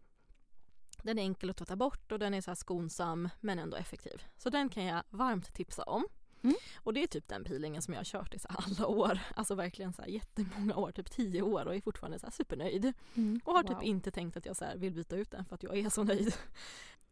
[1.06, 4.22] den är enkel att tvätta bort och den är så skonsam men ändå effektiv.
[4.36, 6.06] Så den kan jag varmt tipsa om.
[6.42, 6.56] Mm.
[6.76, 9.18] Och det är typ den peelingen som jag har kört i så alla år.
[9.34, 12.92] Alltså verkligen så här jättemånga år, typ tio år och är fortfarande så supernöjd.
[13.14, 13.40] Mm.
[13.44, 13.68] Och har Wow.
[13.74, 16.04] typ inte tänkt att jag så vill byta ut den för att jag är så
[16.04, 16.34] nöjd.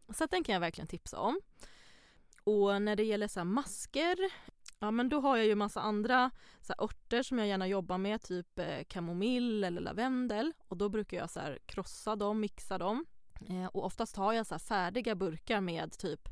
[0.09, 1.39] Så den kan jag verkligen tipsa om.
[2.43, 4.17] Och när det gäller så masker,
[4.79, 6.31] ja men då har jag ju massa andra
[6.61, 10.53] så örter som jag gärna jobbar med, typ eh, kamomill eller lavendel.
[10.67, 13.05] Och då brukar jag så krossa dem, mixa dem.
[13.49, 16.29] Eh, och oftast har jag så här färdiga burkar med typ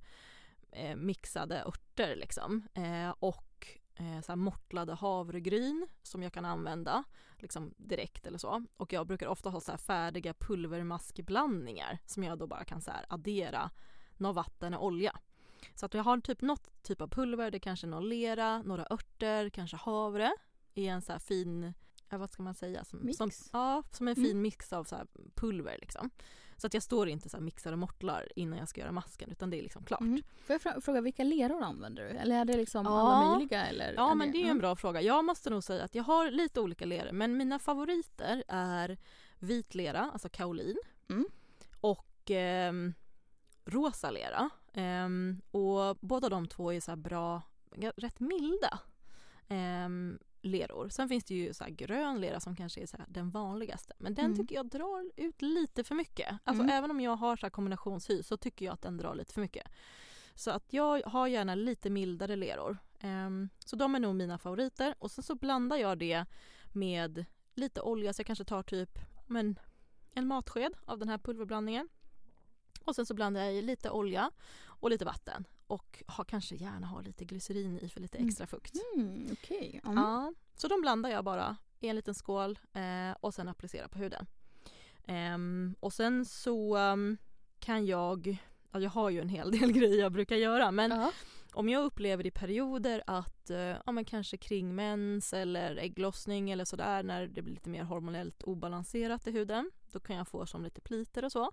[0.71, 2.67] eh, mixade örter liksom.
[2.73, 7.03] Eh, och eh, så här mortlade havregryn som jag kan använda
[7.37, 8.65] liksom direkt eller så.
[8.77, 12.91] Och jag brukar ofta ha så här färdiga pulvermaskblandningar som jag då bara kan så
[12.91, 13.69] här addera
[14.17, 15.19] något vatten och olja.
[15.75, 18.87] Så att jag har typ något typ av pulver, det kanske är någon lera, några
[18.89, 20.33] örter, kanske havre
[20.73, 21.73] i en så här fin,
[22.17, 22.83] vad ska man säga?
[22.83, 23.17] Som, Mix?
[23.17, 24.25] Som, ja, som en Mm.
[24.29, 24.95] fin mix av så
[25.35, 26.09] pulver liksom.
[26.57, 29.49] Så att jag står inte så mixar och mortlar innan jag ska göra masken utan
[29.49, 30.01] det är liksom klart.
[30.01, 30.21] Mm.
[30.45, 32.09] Får jag fråga vilka leror använder du?
[32.09, 32.91] Eller är det liksom Ja.
[32.99, 33.65] alla möjliga?
[33.65, 34.59] Eller Ja men det är ju en mm.
[34.61, 35.01] bra fråga.
[35.01, 38.97] Jag måste nog säga att jag har lite olika leror men mina favoriter är
[39.39, 40.77] vit lera, alltså kaolin
[41.09, 41.25] Mm.
[41.81, 42.93] och ehm,
[43.65, 44.49] rosa lera.
[44.73, 47.41] Ehm, och båda de två är så bra,
[47.95, 48.79] rätt milda
[49.47, 50.89] ehm, leror.
[50.89, 54.13] Sen finns det ju så här grön lera som kanske är så den vanligaste men
[54.13, 54.37] den Mm.
[54.37, 56.37] tycker jag drar ut lite för mycket.
[56.43, 56.75] Alltså Mm.
[56.77, 59.41] även om jag har så här kombinationshy så tycker jag att den drar lite för
[59.41, 59.67] mycket.
[60.35, 62.77] Så att jag har gärna lite mildare leror.
[62.99, 64.95] Ehm, så de är nog mina favoriter.
[64.99, 66.25] Och sen så blandar jag det
[66.73, 67.25] med
[67.55, 69.59] lite olja, så jag kanske tar typ men,
[70.13, 71.89] en matsked av den här pulverblandningen.
[72.85, 74.31] Och sen så blandar jag i lite olja
[74.65, 75.47] och lite vatten.
[75.73, 78.27] Och har kanske gärna ha lite glycerin i för lite Mm.
[78.29, 78.73] extra fukt.
[78.95, 79.81] Mm, Okej.
[79.85, 79.97] Mm.
[79.97, 83.99] Ja, så de blandar jag bara i en liten skål eh, och sen applicerar på
[83.99, 84.25] huden.
[85.05, 87.17] Ehm, och sen så ehm,
[87.59, 88.37] kan jag,
[88.71, 91.11] ja, jag har ju en hel del grejer jag brukar göra men Ja.
[91.53, 96.65] om jag upplever i perioder att eh, ja, men kanske kring mens eller ägglossning eller
[96.65, 100.63] sådär när det blir lite mer hormonellt obalanserat i huden då kan jag få som
[100.63, 101.51] lite pliter och så.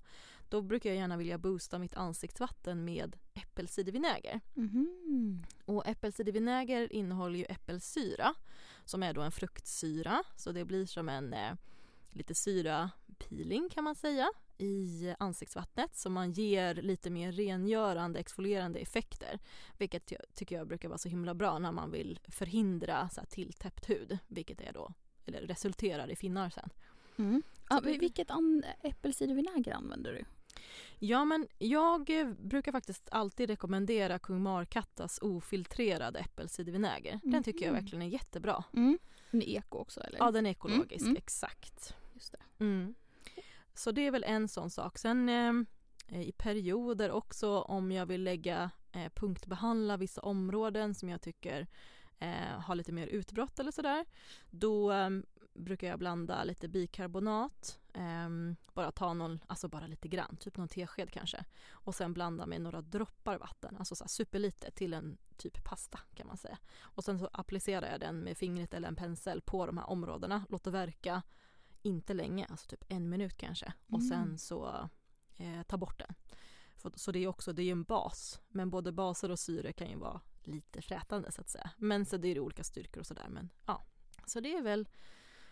[0.49, 4.41] Då brukar jag gärna vilja boosta mitt ansiktsvatten med äppelcidervinäger.
[4.55, 5.43] Mhm.
[5.65, 8.35] Och äppelcidervinäger innehåller ju äppelsyra
[8.85, 11.53] som är då en fruktsyra så det blir som en eh,
[12.11, 19.39] lite syrapeeling kan man säga i ansiktsvattnet så man ger lite mer rengörande exfolierande effekter
[19.79, 23.29] vilket jag tycker jag brukar vara så himla bra när man vill förhindra så här,
[23.29, 24.93] tilltäppt hud vilket är då
[25.27, 26.71] eller resulterar i finnar sen.
[27.17, 27.43] Mm.
[27.71, 30.25] Ja, det- vilket an- äppelcidervinäger använder du?
[30.99, 37.21] Ja men jag eh, brukar faktiskt alltid rekommendera Kung Markattas ofiltrerade äppelcidervinäger.
[37.23, 38.65] Den tycker jag verkligen är jättebra.
[38.73, 38.99] Mm.
[39.31, 40.19] Den är eko också eller?
[40.19, 41.17] Ja den är ekologisk, Mm, mm.
[41.17, 41.95] exakt.
[42.15, 42.65] Just det.
[42.65, 42.95] Mm.
[43.75, 44.99] Så det är väl en sån sak.
[44.99, 51.21] Sen eh, i perioder också om jag vill lägga eh, punktbehandla vissa områden som jag
[51.23, 51.67] tycker
[52.19, 54.05] eh, har lite mer utbrott eller sådär.
[54.51, 55.11] Då eh,
[55.61, 58.29] brukar jag blanda lite bikarbonat, eh,
[58.75, 61.45] bara ta någon, alltså bara lite grann, typ någon tesked kanske.
[61.71, 66.27] Och sen blanda med några droppar vatten, alltså så superlite till en typ pasta kan
[66.27, 66.59] man säga.
[66.81, 70.45] Och sen så applicerar jag den med fingret eller en pensel på de här områdena,
[70.49, 71.23] låter verka
[71.83, 73.73] inte länge, alltså typ en minut kanske.
[73.87, 74.09] Och Mm.
[74.09, 74.89] sen så
[75.37, 76.15] eh, ta bort den.
[76.77, 78.41] För, så det är också, det är ju en bas.
[78.49, 81.71] Men både baser och syre kan ju vara lite frätande så att säga.
[81.77, 83.27] Men så det är det olika styrkor och sådär.
[83.29, 83.85] Men ja,
[84.27, 84.89] så det är väl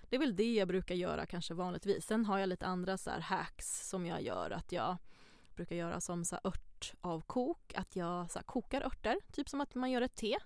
[0.09, 2.07] det är väl det jag brukar göra kanske vanligtvis.
[2.07, 4.51] Sen har jag lite andra så här hacks som jag gör.
[4.51, 4.97] Att jag
[5.55, 7.73] brukar göra som så här örtavkok.
[7.77, 10.37] Att jag så kokar örter, typ som att man gör ett te.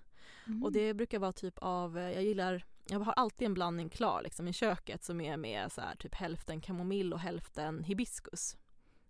[0.47, 0.63] Mm.
[0.63, 4.47] Och det brukar vara typ av, jag gillar, jag har alltid en blandning klar liksom
[4.47, 8.57] i köket som är med så här, typ hälften kamomill och hälften hibiskus.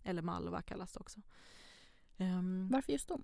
[0.02, 1.20] Eller malva kallas det också.
[2.16, 3.22] Ehm, Varför just dem?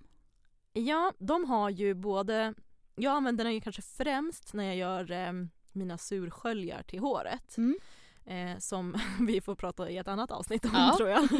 [0.72, 2.54] Ja, de har ju både,
[2.94, 5.32] jag använder den ju kanske främst när jag gör eh,
[5.72, 7.56] mina sursköljar till håret.
[7.56, 7.78] Mm.
[8.24, 10.94] Eh, som vi får prata i ett annat avsnitt om Ja.
[10.96, 11.24] tror jag.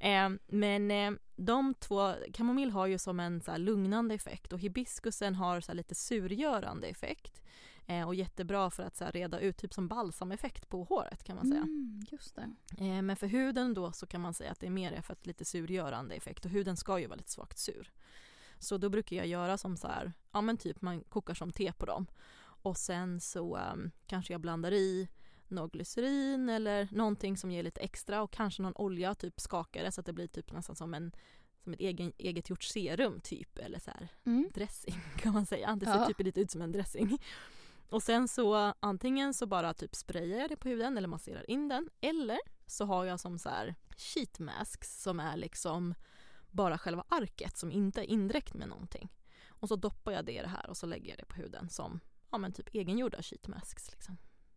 [0.00, 4.60] eh, men eh, de två, kamomill har ju som en så här, lugnande effekt och
[4.60, 7.42] hibiskusen har så här, lite surgörande effekt.
[7.86, 11.36] Eh, och jättebra för att så här, reda ut, typ som balsameffekt på håret kan
[11.36, 11.60] man säga.
[11.60, 12.50] Mm, just det.
[12.84, 15.26] Eh, men för huden då så kan man säga att det är mer för att
[15.26, 17.92] lite surgörande effekt och huden ska ju vara lite svagt sur.
[18.58, 21.72] Så då brukar jag göra som så här, ja men typ man kokar som te
[21.72, 22.06] på dem.
[22.64, 25.08] Och sen så ehm, kanske jag blandar i
[25.48, 30.00] något glycerin eller någonting som ger lite extra och kanske någon olja, typ skakare så
[30.00, 31.12] att det blir typ nästan som en
[31.64, 34.50] som ett egen, eget gjort serum typ eller så här Mm.
[34.54, 35.76] dressing kan man säga.
[35.76, 36.06] Det ser Ja.
[36.06, 37.18] typ lite ut som en dressing.
[37.88, 41.68] Och sen så antingen så bara typ sprayar jag det på huden eller masserar in
[41.68, 45.94] den eller så har jag som så här sheet masks som är liksom
[46.50, 49.12] bara själva arket som inte är indräckt med någonting.
[49.48, 51.68] Och så doppar jag det i det här och så lägger jag det på huden
[51.68, 52.00] som
[52.34, 53.90] ja, men typ egengjorda sheet masks.
[53.92, 54.16] Liksom.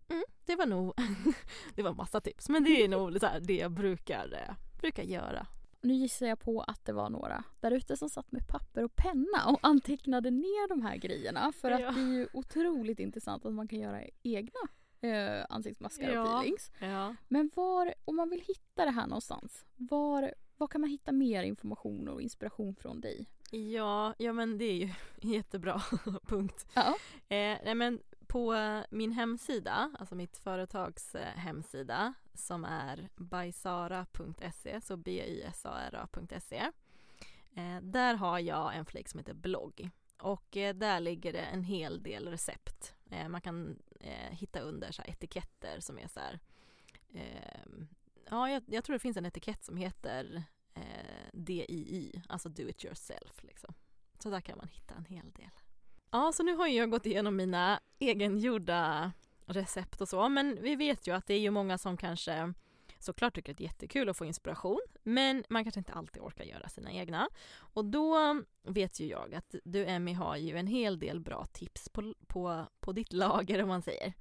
[0.09, 0.93] Mm, det var nog,
[1.75, 5.03] det var massa tips men det är nog så här det jag brukar, eh, brukar
[5.03, 5.47] göra.
[5.81, 8.95] Nu gissar jag på att det var några där ute som satt med papper och
[8.95, 11.51] penna och antecknade ner de här grejerna.
[11.61, 11.91] För att Ja.
[11.91, 14.59] det är ju otroligt intressant att man kan göra egna
[15.01, 16.21] eh, ansiktsmasker Ja.
[16.21, 16.71] och peelings.
[16.79, 17.15] Ja.
[17.27, 21.43] Men var, om man vill hitta det här någonstans, var, var kan man hitta mer
[21.43, 23.29] information och inspiration från dig?
[23.51, 24.89] Ja, ja men det är ju
[25.35, 25.81] jättebra
[26.27, 26.67] punkt.
[26.73, 26.87] Ja.
[27.29, 34.81] Eh, nej men på eh, min hemsida, alltså mitt företags eh, hemsida som är bysara.se,
[34.81, 36.71] så b-y-s-a-r-a.se.
[37.55, 41.63] Eh, där har jag en flik som heter blogg och eh, där ligger det en
[41.63, 42.93] hel del recept.
[43.09, 43.79] Eh, man kan
[44.29, 46.39] hitta under så etiketter som är så här,
[48.29, 50.43] ja jag, jag tror det finns en etikett som heter
[50.77, 53.73] eh, DIY, alltså do it yourself liksom.
[54.19, 55.49] Så där kan man hitta en hel del.
[56.11, 59.11] Ja, så nu har jag gått igenom mina egengjorda
[59.45, 62.53] recept och så, men vi vet ju att det är ju många som kanske
[62.99, 66.43] såklart tycker att det är jättekul att få inspiration, men man kanske inte alltid orkar
[66.43, 67.29] göra sina egna.
[67.55, 71.89] Och då vet ju jag att du Emmy har ju en hel del bra tips
[71.89, 74.13] på, på, på ditt lager om man säger.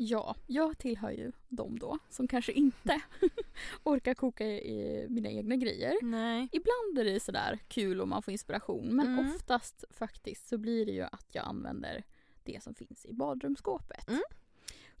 [0.00, 3.00] Ja, jag tillhör ju dem då som kanske inte
[3.84, 5.94] orkar koka i mina egna grejer.
[6.02, 6.48] Nej.
[6.52, 9.26] Ibland är det sådär kul om man får inspiration men Mm.
[9.34, 12.04] oftast faktiskt så blir det ju att jag använder
[12.44, 14.08] det som finns i badrumsskåpet.
[14.08, 14.20] Mm.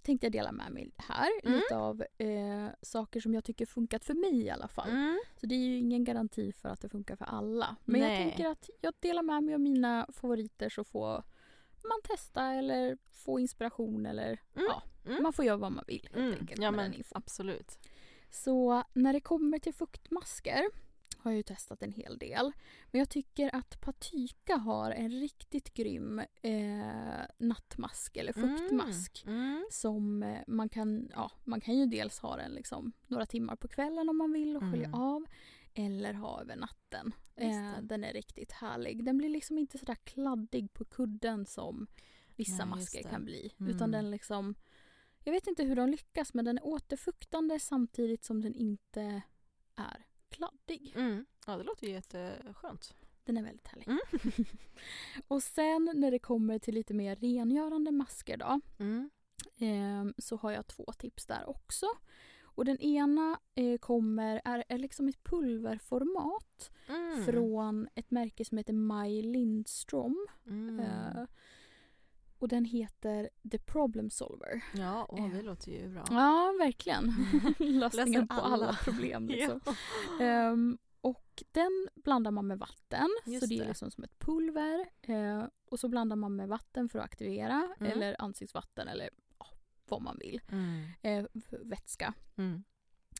[0.02, 1.54] Tänkte jag dela med mig här Mm.
[1.58, 4.88] lite av eh, saker som jag tycker funkat för mig i alla fall.
[4.90, 5.18] Mm.
[5.40, 7.76] Så det är ju ingen garanti för att det funkar för alla.
[7.84, 8.28] Men jag Nej.
[8.28, 11.22] tänker att jag delar med mig av mina favoriter så får
[11.88, 14.66] man testa eller få inspiration eller Mm.
[14.68, 15.22] ja, Mm.
[15.22, 16.38] man får göra vad man vill helt Mm.
[16.40, 17.78] enkelt Ja men absolut.
[18.30, 20.64] Så när det kommer till fuktmasker
[21.18, 22.52] har jag ju testat en hel del.
[22.90, 29.24] Men jag tycker att Patyka har en riktigt grym eh, nattmask eller fuktmask.
[29.26, 29.66] Mm.
[29.70, 33.68] Som eh, man kan, ja, man kan ju dels ha den liksom några timmar på
[33.68, 35.00] kvällen om man vill och skölja Mm.
[35.00, 35.24] av.
[35.78, 37.12] Eller ha över natten.
[37.36, 39.04] Eh, den är riktigt härlig.
[39.04, 41.86] Den blir liksom inte sådär kladdig på kudden som
[42.36, 43.52] vissa Nej, masker kan bli.
[43.60, 43.74] Mm.
[43.74, 44.54] Utan den liksom
[45.24, 49.22] jag vet inte hur de lyckas men den är återfuktande samtidigt som den inte
[49.74, 50.92] är kladdig.
[50.96, 51.26] Mm.
[51.46, 52.94] Ja det låter ju jätteskönt.
[53.24, 53.88] Den är väldigt härlig.
[53.88, 54.00] Mm.
[55.28, 58.60] och sen när det kommer till lite mer rengörande masker då.
[59.58, 61.86] Ehm, så har jag två tips där också.
[62.58, 67.24] Och den ena eh, kommer, är, är liksom ett pulverformat Mm.
[67.24, 70.26] från ett märke som heter My Lindstrom.
[70.46, 70.80] Mm.
[70.80, 71.24] Eh,
[72.38, 74.64] och den heter The Problem Solver.
[74.74, 75.44] Ja, åh, det eh.
[75.44, 76.04] låter ju bra.
[76.10, 77.12] Ja, verkligen.
[77.78, 78.78] Lösningen på alla, alla.
[78.84, 79.28] problem.
[79.28, 79.60] Liksom.
[79.66, 80.24] Ja.
[80.24, 83.08] Ehm, och den blandar man med vatten.
[83.26, 83.68] Just så det är det.
[83.68, 84.86] liksom som ett pulver.
[85.02, 87.74] Eh, och så blandar man med vatten för att aktivera.
[87.80, 87.92] Mm.
[87.92, 89.10] Eller ansiktsvatten eller
[89.90, 90.40] vad man vill.
[90.52, 90.84] Mm.
[91.02, 92.14] Eh, vätska.
[92.36, 92.64] Mm.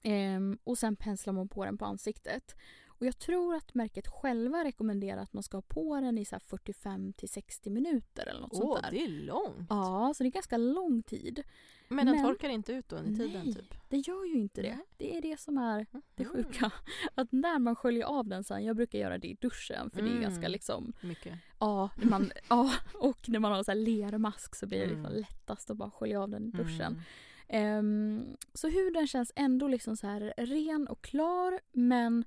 [0.02, 2.57] Ehm, och sen penslar man på den på ansiktet.
[3.00, 6.34] Och jag tror att märket själva rekommenderar att man ska ha på den i så
[6.34, 8.90] här 45 till 60 minuter eller något Åh, sånt där.
[8.90, 9.66] det är långt.
[9.70, 11.42] Ja, så det är ganska lång tid.
[11.88, 13.54] Men den men- torkar inte ut under tiden Nej.
[13.54, 13.74] typ?
[13.88, 14.78] Det gör ju inte det.
[14.96, 16.34] Det är det som är det Mm.
[16.37, 16.70] sjuka.
[17.14, 20.08] Att när man sköljer av den sen, jag brukar göra det i duschen för det
[20.08, 20.22] är Mm.
[20.22, 21.38] ganska liksom, Mycket.
[21.61, 25.06] ja, när man, ja och när man har så här lermask så blir det liksom
[25.06, 25.18] Mm.
[25.20, 26.92] lättast att bara skölja av den i duschen.
[26.92, 27.78] Mm.
[27.78, 32.24] Ehm, så huden känns ändå liksom så här ren och klar men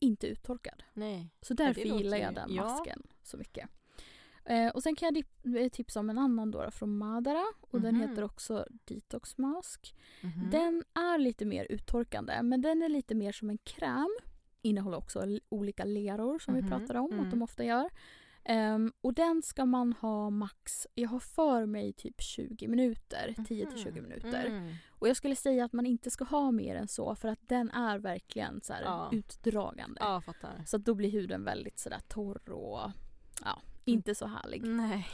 [0.00, 0.82] inte uttorkad.
[0.92, 1.30] Nej.
[1.42, 2.62] Så därför låter gillar jag den ja.
[2.64, 3.68] masken så mycket.
[4.44, 7.94] Eh, och sen kan jag eh, tipsa om en annan då, från Madara och den
[7.96, 8.08] Mhm.
[8.08, 9.94] heter också Detox Mask.
[10.22, 10.50] Mhm.
[10.50, 14.16] Den är lite mer uttorkande men den är lite mer som en kräm.
[14.62, 17.24] innehåller också olika leror som Mhm, vi pratade om mm.
[17.24, 17.90] att de ofta gör.
[18.44, 23.66] Ehm, och den ska man ha max, jag har för mig typ 20 minuter, 10
[23.66, 24.46] till 20 minuter.
[24.46, 24.72] Mm.
[25.00, 27.70] Och jag skulle säga att man inte ska ha mer än så för att den
[27.70, 29.08] är verkligen så Ja.
[29.12, 30.00] utdragande.
[30.00, 30.62] Ja, fattar.
[30.66, 32.90] Så då blir huden väldigt sådär torr och
[33.44, 34.62] ja, inte så härlig.
[34.66, 35.08] Nej.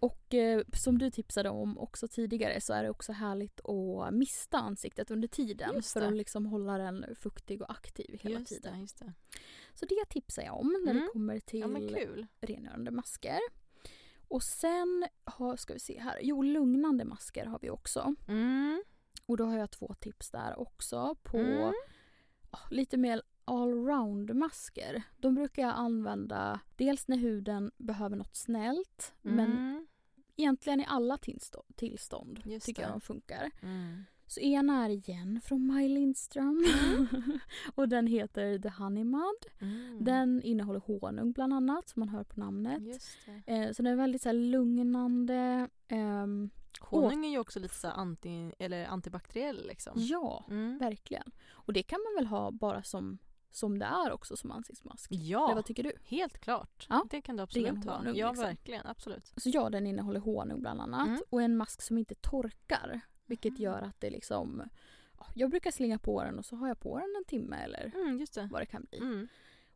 [0.00, 4.58] Och eh, som du tipsade om också tidigare så är det också härligt att mista
[4.58, 8.72] ansiktet under tiden för att liksom hålla den fuktig och aktiv hela Just tiden.
[8.74, 9.12] det, just det.
[9.74, 11.02] Så det tipsar jag om när Mm.
[11.02, 11.60] det kommer till
[12.40, 13.38] Ja rengörande masker.
[14.28, 18.14] Och sen har, ska vi se här, jo lugnande masker har vi också.
[18.28, 18.82] Mm.
[19.30, 21.72] Och då har jag två tips där också på Mm.
[22.70, 25.02] lite mer allround masker.
[25.18, 29.86] De brukar jag använda dels när huden behöver något snällt men Mm.
[30.36, 32.88] egentligen i alla tillstå- tillstånd Just tycker det.
[32.88, 33.50] jag de funkar.
[33.62, 34.04] Mm.
[34.26, 36.64] Så ena är igen från Maj Lindström
[37.74, 39.46] och den heter The Honey Mud.
[39.60, 40.04] Mm.
[40.04, 42.82] Den innehåller honung bland annat som man hör på namnet.
[43.46, 45.68] Eh, så den är väldigt så här, lugnande.
[45.88, 46.50] ehm,
[46.84, 49.92] Honung är ju också lite så anti, eller antibakteriell liksom.
[49.96, 50.78] ja, Mm.
[50.78, 51.30] verkligen.
[51.50, 53.18] Och det kan man väl ha bara som,
[53.50, 55.10] som det är också som ansiktsmask.
[55.10, 55.92] Eller Ja, vad tycker du?
[56.04, 56.86] helt klart.
[56.90, 57.04] Ja.
[57.10, 57.96] Det kan du absolut ha.
[57.96, 58.46] honung, Ja, liksom.
[58.46, 58.86] verkligen.
[58.86, 59.32] Absolut.
[59.36, 61.08] Så ja, den innehåller honung bland annat.
[61.08, 61.20] Mm.
[61.30, 63.00] Och en mask som inte torkar.
[63.26, 63.62] Vilket Mhm.
[63.62, 64.62] gör att det liksom...
[65.18, 67.92] ja, Jag brukar slänga på den och så har jag på den en timme eller
[67.94, 68.48] Mm, just det.
[68.52, 68.98] vad det kan bli.
[68.98, 69.28] Mm.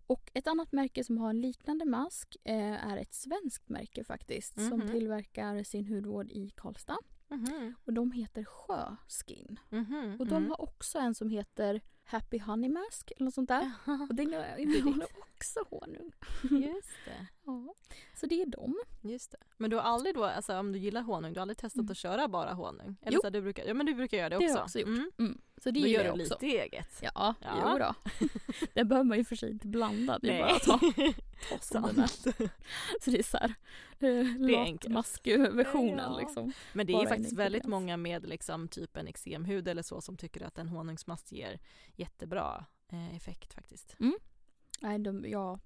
[0.07, 4.55] Och ett annat märke som har en liknande mask eh, är ett svenskt märke faktiskt.
[4.69, 4.89] Som Mhm.
[4.89, 6.99] tillverkar sin hudvård i Karlstad.
[7.29, 7.75] Mhm.
[7.85, 9.59] Och de heter Sjöskin.
[9.71, 10.17] Mhm.
[10.21, 10.51] Och de Mm.
[10.51, 13.73] har också en som heter Happy Honey Mask eller något sånt där.
[14.09, 16.13] Och den innehåller också honung.
[16.43, 17.27] Just det.
[17.47, 17.75] Ja.
[18.17, 18.75] Så det är de.
[19.03, 19.37] Just det.
[19.57, 21.91] Men du har aldrig då, alltså om du gillar honung, du har aldrig testat Mm.
[21.91, 22.97] att köra bara honung?
[23.03, 23.21] Eller Jo.
[23.23, 24.53] så du brukar, ja men du brukar göra det Det också?
[24.55, 24.89] har jag också gjort.
[25.71, 25.77] Mm.
[25.77, 25.83] Mm.
[25.83, 26.35] Så det gör du också.
[26.41, 26.99] lite eget.
[27.03, 27.73] Ja, Ja.
[27.73, 27.95] jo då.
[28.75, 30.19] det behöver man ju för sig inte blanda.
[30.19, 30.79] Det är bara att ta,
[31.51, 32.07] ta som den är.
[32.07, 32.37] Sant.
[33.01, 33.55] Så det är så här,
[34.01, 36.19] eh, latmaskversionen Ja.
[36.19, 36.53] liksom.
[36.73, 40.17] Men det är Bara faktiskt väldigt många med liksom typ en eksemhud eller så som
[40.17, 41.61] tycker att en honungsmask ger
[41.97, 43.97] jättebra eh, effekt faktiskt.
[44.81, 45.61] Nej, de, jag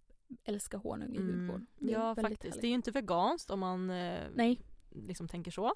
[0.45, 1.67] älskar honung i hudvård.
[1.77, 2.43] Det är Ja faktiskt.
[2.45, 2.61] härligt.
[2.61, 5.75] Det är ju inte veganskt om man eh, Nej, liksom tänker så.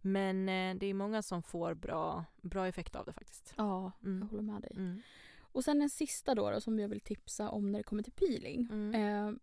[0.00, 3.54] Men eh, det är många som får bra, bra effekt av det faktiskt.
[3.56, 4.28] ja, jag Mm.
[4.28, 4.72] håller med dig.
[4.74, 5.00] Mm.
[5.40, 8.12] Och sen en sista då, då som jag vill tipsa om när det kommer till
[8.12, 8.68] peeling.
[8.72, 8.94] Mm.
[8.94, 9.34] Eh,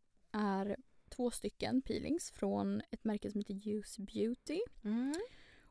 [0.41, 0.77] är
[1.09, 4.59] två stycken peelings från ett märke som heter Use Beauty.
[4.83, 5.13] Mm.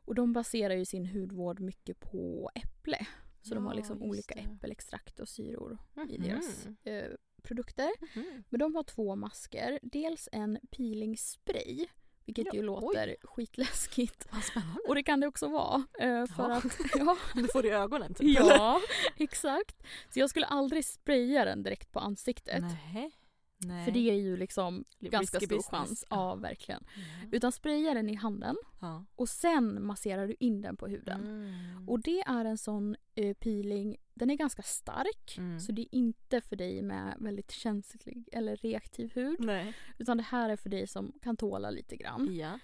[0.05, 3.07] Och de baserar ju sin hudvård mycket på äpple.
[3.41, 4.41] Så de har Ja, liksom olika det.
[4.41, 5.77] äppelextrakt och syror
[6.09, 6.27] i Mhm.
[6.27, 7.11] deras eh,
[7.43, 7.89] produkter.
[8.15, 8.43] Mhm.
[8.49, 9.79] Men de har två masker.
[9.83, 11.87] Dels en peelingspray,
[12.25, 14.27] vilket Ja, ju låter skitläskigt.
[14.31, 14.79] Vad spännande.
[14.87, 15.75] Och det kan det också vara.
[15.99, 16.55] Eh, för Ja.
[16.55, 16.63] att,
[16.95, 18.39] ja, Du får det i ögonen typ?
[18.39, 18.49] eller?
[18.55, 18.81] ja,
[19.17, 19.83] exakt.
[20.13, 22.61] Så jag skulle aldrig spraya den direkt på ansiktet.
[22.93, 23.11] Nej.
[23.57, 23.85] Nej.
[23.85, 25.65] För det är ju liksom ganska Risky stor business.
[25.87, 26.05] chans.
[26.09, 26.83] Ja, verkligen.
[26.95, 27.27] Ja.
[27.31, 29.05] Utan spraya den i handen Ja.
[29.15, 31.21] och sen masserar du in den på huden.
[31.21, 31.89] Mm.
[31.89, 35.37] Och det är en sån eh, peeling, den är ganska stark.
[35.37, 35.59] Mm.
[35.59, 39.39] Så det är inte för dig med väldigt känslig eller reaktiv hud.
[39.39, 39.73] Nej.
[39.97, 42.35] Utan det här är för dig som kan tåla lite grann.
[42.35, 42.59] Ja.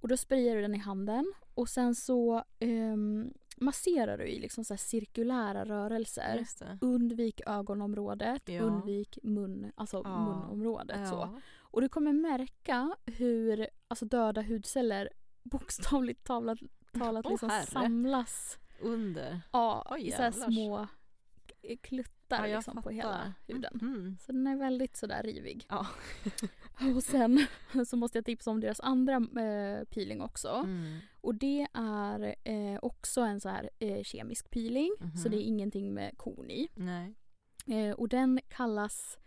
[0.00, 4.64] Och då sprayar du den i handen och sen så ehm, masserar du i liksom
[4.64, 6.46] så cirkulära rörelser.
[6.80, 8.62] Undvik ögonområdet, Ja.
[8.62, 10.18] undvik mun, alltså Ja.
[10.24, 11.08] munområdet.
[11.08, 11.14] Så.
[11.14, 11.40] Ja.
[11.60, 15.08] Och du kommer märka hur alltså döda hudceller
[15.42, 16.58] bokstavligt talat,
[16.92, 17.66] talat liksom herre.
[17.66, 19.40] samlas Under.
[19.52, 20.86] ja, Oj, i så små
[21.82, 23.78] kluttar Ja, liksom på hela huden.
[23.82, 24.16] Mhm.
[24.20, 25.66] Så den är väldigt sådär rivig.
[25.68, 25.86] Ja.
[26.96, 27.46] Och sen
[27.86, 30.48] så måste jag tipsa om deras andra eh, peeling också.
[30.48, 30.98] Mm.
[31.20, 34.94] Och det är eh, också en så här eh, kemisk peeling.
[35.00, 35.16] Mhm.
[35.16, 36.68] Så det är ingenting med korn i.
[37.66, 39.18] Eh, och den kallas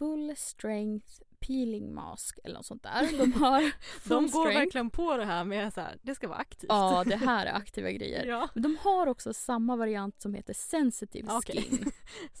[0.00, 1.06] Full Strength
[1.40, 3.18] Peeling Mask eller något sånt där.
[3.18, 3.60] De har
[4.08, 4.58] De går strength.
[4.60, 6.68] verkligen på det här med så här, det ska vara aktivt.
[6.68, 8.24] Ja, det här är aktiva grejer.
[8.26, 8.48] ja.
[8.54, 11.62] Men de har också samma variant som heter Sensitive Okej.
[11.62, 11.90] Skin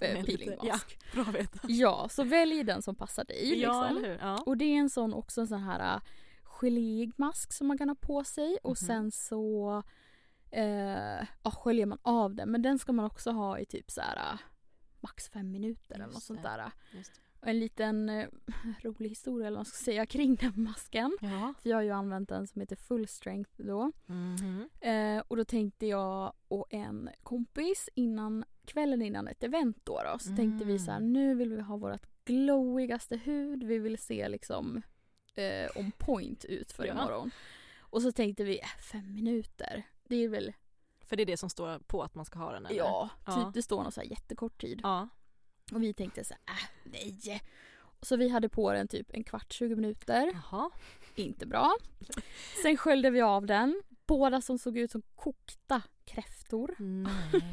[0.00, 0.98] eh, Peeling Ja, Mask.
[1.12, 1.58] bra att veta.
[1.68, 3.60] Ja, så välj den som passar dig.
[3.60, 3.96] Ja, liksom.
[3.96, 4.18] eller hur?
[4.20, 4.42] Ja.
[4.46, 6.00] Och det är en sån också en sån här äh,
[6.44, 8.86] geléig mask som man kan ha på sig och Mhm.
[8.86, 9.82] sen så
[10.50, 12.50] eh, ja, sköljer man av den.
[12.50, 14.38] Men den ska man också ha i typ så här äh,
[15.00, 16.48] max fem minuter eller Just något sånt det.
[16.48, 16.72] där.
[16.92, 17.20] Just det.
[17.42, 18.28] En liten eh,
[18.82, 21.16] rolig historia eller vad man ska säga kring den masken.
[21.20, 21.54] Ja.
[21.62, 23.92] För jag har ju använt den som heter full strength då.
[24.06, 24.68] Mhm.
[24.80, 30.18] Eh, och då tänkte jag och en kompis innan kvällen innan ett event då, då
[30.18, 31.12] så tänkte vi så här Mm.
[31.12, 33.62] nu vill vi ha vårt glowigaste hud.
[33.64, 34.82] Vi vill se liksom
[35.34, 36.92] eh, on point ut för Ja.
[36.92, 37.30] imorgon.
[37.80, 39.82] Och så tänkte vi äh, fem minuter.
[40.08, 40.52] Det är väl,
[41.04, 42.76] För det är det som står på att man ska ha den eller?
[42.78, 43.50] ja, typ Ja.
[43.54, 44.80] det står någon så jättekort tid.
[44.82, 45.08] Ja.
[45.72, 47.42] Och vi tänkte så här, äh, nej.
[48.02, 50.30] Så vi hade på den typ en kvart, 20 minuter.
[50.32, 50.70] Jaha.
[51.14, 51.76] Inte bra.
[52.62, 53.82] Sen sköljde vi av den.
[54.06, 56.76] Båda som såg ut som kokta kräftor.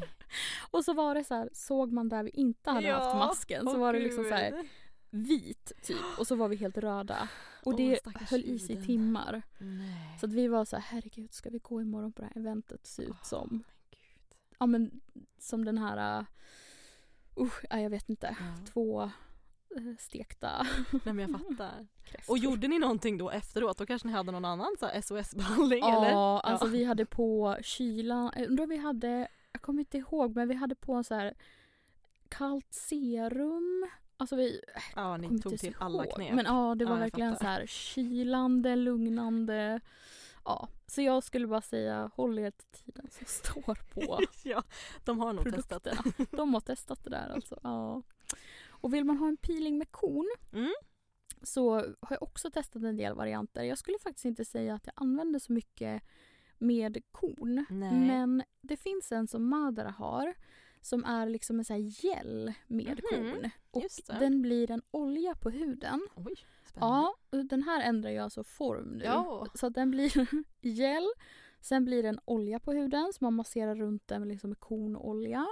[0.70, 3.78] Och så var det så här, såg man där vi inte hade haft masken så
[3.78, 4.68] var det liksom så här
[5.10, 7.28] vit typ och så var vi helt röda.
[7.64, 8.00] Och det
[8.30, 8.86] höll i sig huden.
[8.86, 9.42] timmar.
[9.58, 10.18] Nej.
[10.20, 12.86] Så att vi var så här, herregud ska vi gå imorgon på det här eventet
[12.86, 13.64] se ut Åh, som,
[14.58, 15.00] ja men
[15.38, 16.26] som den här,
[17.70, 18.64] ja, jag vet inte, Ja.
[18.72, 19.02] två
[19.76, 20.66] uh, stekta
[21.04, 21.86] Nej men jag fattar.
[22.04, 22.32] kräftor.
[22.32, 23.78] Och gjorde ni någonting då efteråt?
[23.78, 26.10] Då kanske ni hade någon annan SOS-behandling eller?
[26.10, 30.54] Ja, alltså vi hade på kylan, om vi hade, jag kommer inte ihåg men vi
[30.54, 31.34] hade på så här
[32.28, 33.88] kallt serum.
[34.16, 34.60] Alltså vi
[34.96, 36.14] Ja, ni tog till så alla ihåg.
[36.14, 36.34] knep.
[36.34, 37.44] Men ja, det Ja, var jag verkligen fattar.
[37.44, 39.80] så här kylande, lugnande.
[40.48, 44.62] Ja, så jag skulle bara säga håll er till tiden som står på ja,
[45.04, 45.98] de har nog testat det.
[46.30, 47.60] De har testat det där alltså.
[47.62, 48.02] Ja.
[48.68, 50.72] Och vill man ha en peeling med kon Mm.
[51.42, 53.62] så har jag också testat en del varianter.
[53.62, 56.02] Jag skulle faktiskt inte säga att jag använder så mycket
[56.58, 57.66] med kon.
[57.70, 57.92] Nej.
[57.92, 60.34] Men det finns en som Madara har
[60.80, 63.50] som är liksom en sån här gel med Mhm, kon.
[63.70, 64.18] Och just det.
[64.18, 66.08] den blir en olja på huden.
[66.14, 66.34] Oj.
[66.80, 69.04] Ja, den här ändrar ju alltså form nu.
[69.04, 69.46] Ja.
[69.54, 70.28] Så att den blir
[70.60, 71.06] gel,
[71.60, 74.60] sen blir det en olja på huden som man masserar runt den med, liksom med
[74.60, 75.46] konolja.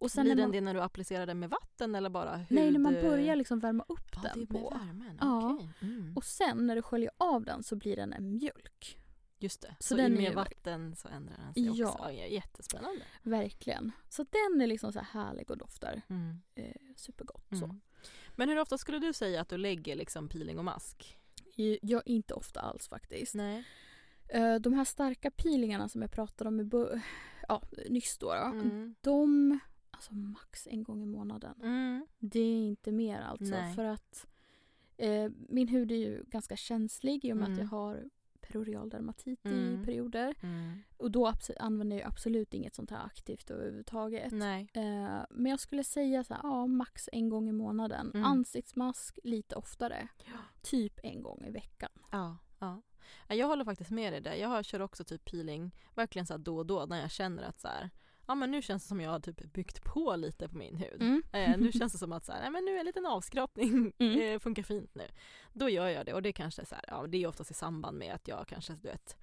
[0.00, 2.46] Och sen Blir den man, det när du applicerar den med vatten eller bara hud?
[2.50, 4.70] Nej, när man börjar liksom värma upp ja, den det är med på.
[4.70, 5.18] värmen.
[5.20, 5.54] Ja.
[5.54, 5.68] Okej.
[5.82, 6.16] Mm.
[6.16, 8.98] Och sen när du sköljer av den så blir den en mjölk.
[9.40, 11.88] Just det, så så, den i ju vatten så ändrar den sig Ja.
[11.90, 12.02] också.
[12.04, 13.02] Ja, jättespännande.
[13.22, 13.92] Verkligen.
[14.08, 16.40] Så den är liksom så här härlig och doftar Mm.
[16.54, 17.46] eh, supergott.
[17.60, 17.76] Så.
[18.38, 21.18] Men hur ofta skulle du säga att du lägger liksom peeling och mask?
[21.82, 23.34] Jag, inte ofta alls faktiskt.
[23.34, 23.64] Nej.
[24.28, 26.64] Eh, de här starka peelingarna som jag pratade om i
[27.48, 28.94] ja, nyss då Mm.
[29.00, 29.58] de
[29.90, 31.54] alltså max en gång i månaden.
[31.62, 32.06] Mm.
[32.18, 33.44] Det är inte mer alltså.
[33.44, 33.74] Nej.
[33.74, 34.26] För att
[34.96, 37.52] eh, min hud är ju ganska känslig i och med Mm.
[37.52, 38.04] att jag har
[38.48, 39.82] perorial dermatit Mm.
[39.82, 40.34] i perioder.
[40.42, 40.78] Mm.
[40.96, 44.32] Och då använder jag absolut inget sånt här aktivt överhuvudtaget.
[44.32, 44.68] Nej.
[44.74, 48.10] Eh, men jag skulle säga så här, ja max en gång i månaden.
[48.14, 48.24] Mm.
[48.24, 50.08] Ansiktsmask lite oftare.
[50.24, 50.38] Ja.
[50.62, 51.90] Typ en gång i veckan.
[52.10, 52.82] Ja, ja.
[53.28, 54.34] Ja, Jag håller faktiskt med dig där.
[54.34, 57.68] Jag kör också typ peeling verkligen så då och då när jag känner att så
[57.68, 57.90] här,
[58.28, 61.02] ja men nu känns det som jag har typ byggt på lite på min hud.
[61.02, 61.22] Mm.
[61.32, 63.92] Eh, nu känns det som att så här, nej, men nu är en liten avskrapning
[63.98, 64.20] Mm.
[64.34, 65.04] eh, funkar fint nu.
[65.52, 67.54] Då gör jag det och det kanske är så här, ja det är oftast i
[67.54, 69.16] samband med att jag kanske du vet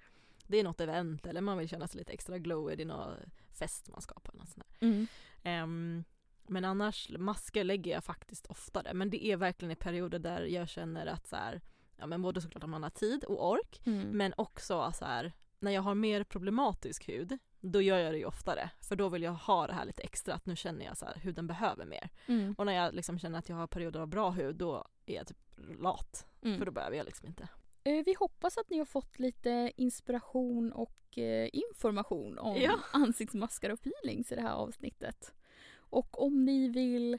[0.48, 3.14] det är något event eller man vill känna sig lite extra glowy, det är någon
[3.58, 4.32] fest man ska på.
[4.32, 4.66] eller sånt.
[4.80, 5.06] Mm.
[5.42, 6.04] Ehm,
[6.48, 8.94] men annars, masker lägger jag faktiskt oftare.
[8.94, 11.60] Men det är verkligen i perioder där jag känner att så här,
[11.96, 14.08] ja men både såklart att man har tid och ork, Mm.
[14.08, 18.24] men också så här, när jag har mer problematisk hud, då gör jag det ju
[18.24, 18.70] oftare.
[18.80, 21.14] För då vill jag ha det här lite extra, att nu känner jag så här,
[21.14, 22.08] huden behöver mer.
[22.26, 22.54] Mm.
[22.58, 25.26] Och när jag liksom känner att jag har perioder av bra hud, då är jag
[25.26, 25.38] typ
[25.78, 26.26] lat.
[26.42, 26.58] Mm.
[26.58, 27.48] För då behöver jag liksom inte.
[27.84, 32.78] Eh, Vi hoppas att ni har fått lite inspiration och eh, information om Ja.
[32.92, 35.34] ansiktsmaskar och peelings i det här avsnittet.
[35.76, 37.18] Och om ni vill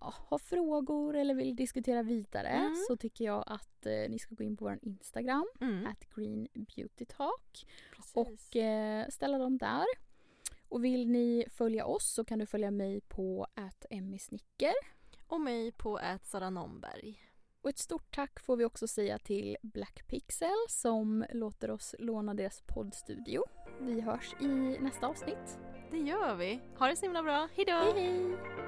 [0.00, 2.74] ja, ha frågor eller vill diskutera vidare Mm.
[2.88, 5.86] så tycker jag att eh, ni ska gå in på vår Instagram, Mm.
[5.86, 8.12] at Green Beauty Talk Precis.
[8.14, 9.84] och eh, ställa dem där.
[10.68, 13.86] Och vill ni följa oss så kan du följa mig på at
[14.20, 14.72] Snicker.
[15.26, 17.20] och mig på ät Sara Nomberg.
[17.62, 22.34] Och ett stort tack får vi också säga till Black Pixel som låter oss låna
[22.34, 23.42] deras poddstudio.
[23.80, 24.46] Vi hörs i
[24.80, 25.58] nästa avsnitt.
[25.90, 26.60] Det gör vi.
[26.78, 27.48] Ha det så himla bra.
[27.56, 27.72] Hejdå!
[27.72, 28.59] Hej hej!